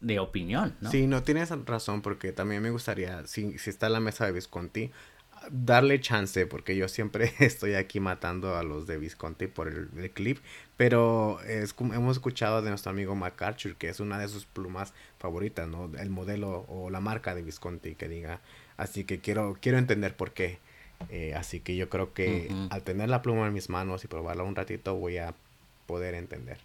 de 0.00 0.18
opinión, 0.18 0.76
¿no? 0.82 0.90
Sí, 0.90 1.06
no 1.06 1.22
tienes 1.22 1.48
razón 1.64 2.02
porque 2.02 2.32
también 2.32 2.62
me 2.62 2.68
gustaría, 2.68 3.26
si, 3.26 3.58
si 3.58 3.70
está 3.70 3.86
en 3.86 3.94
la 3.94 4.00
mesa 4.00 4.26
de 4.26 4.32
Visconti, 4.32 4.90
darle 5.50 6.00
chance 6.00 6.46
porque 6.46 6.76
yo 6.76 6.88
siempre 6.88 7.32
estoy 7.38 7.74
aquí 7.74 8.00
matando 8.00 8.56
a 8.56 8.62
los 8.62 8.86
de 8.86 8.98
Visconti 8.98 9.46
por 9.46 9.68
el, 9.68 10.10
clip, 10.10 10.38
pero 10.76 11.40
es 11.42 11.74
hemos 11.78 12.16
escuchado 12.16 12.62
de 12.62 12.70
nuestro 12.70 12.90
amigo 12.90 13.14
MacArthur 13.14 13.76
que 13.76 13.88
es 13.88 14.00
una 14.00 14.18
de 14.18 14.28
sus 14.28 14.46
plumas 14.46 14.92
favoritas, 15.18 15.68
¿no? 15.68 15.90
El 15.98 16.10
modelo 16.10 16.64
o 16.68 16.90
la 16.90 17.00
marca 17.00 17.34
de 17.34 17.42
Visconti 17.42 17.94
que 17.94 18.08
diga, 18.08 18.40
así 18.76 19.04
que 19.04 19.20
quiero 19.20 19.56
quiero 19.60 19.78
entender 19.78 20.16
por 20.16 20.32
qué. 20.32 20.58
Eh, 21.10 21.34
así 21.34 21.60
que 21.60 21.76
yo 21.76 21.88
creo 21.88 22.14
que 22.14 22.54
al 22.70 22.82
tener 22.82 23.08
la 23.08 23.20
pluma 23.20 23.46
en 23.46 23.52
mis 23.52 23.68
manos 23.68 24.04
y 24.04 24.08
probarla 24.08 24.44
un 24.44 24.54
ratito 24.54 24.94
voy 24.94 25.18
a 25.18 25.34
poder 25.86 26.14
entender. 26.14 26.58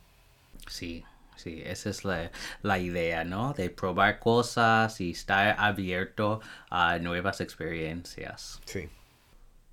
Sí, 0.67 1.03
Sí, 1.39 1.61
esa 1.65 1.89
es 1.89 2.03
la, 2.03 2.31
la, 2.61 2.79
idea, 2.79 3.23
¿no? 3.23 3.53
De 3.53 3.69
probar 3.69 4.19
cosas 4.19 4.99
y 4.99 5.11
estar 5.11 5.55
abierto 5.57 6.41
a 6.69 6.99
nuevas 6.99 7.39
experiencias. 7.39 8.59
Sí. 8.65 8.89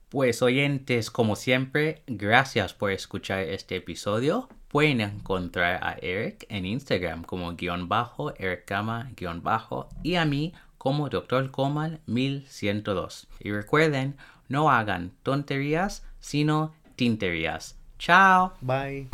Pues 0.08 0.42
oyentes, 0.42 1.10
como 1.10 1.34
siempre, 1.34 2.02
gracias 2.06 2.72
por 2.72 2.92
escuchar 2.92 3.40
este 3.40 3.76
episodio. 3.76 4.48
Pueden 4.68 5.00
encontrar 5.00 5.82
a 5.82 5.96
Eric 6.00 6.46
en 6.48 6.64
Instagram 6.64 7.24
como 7.24 7.56
guion 7.56 7.88
bajo, 7.88 8.32
Eric 8.36 8.72
guion 9.16 9.42
bajo 9.42 9.88
y 10.04 10.14
a 10.14 10.24
mí 10.24 10.52
como 10.78 11.08
Dr. 11.08 11.50
Comal 11.50 12.00
1102. 12.06 13.26
Y 13.40 13.50
recuerden, 13.50 14.16
no 14.48 14.70
hagan 14.70 15.10
tonterías, 15.24 16.06
sino 16.20 16.72
tinterías. 16.94 17.76
Chao. 17.98 18.52
Bye. 18.60 19.08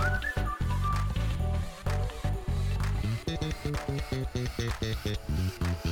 Thank 3.65 3.79
you. 5.87 5.92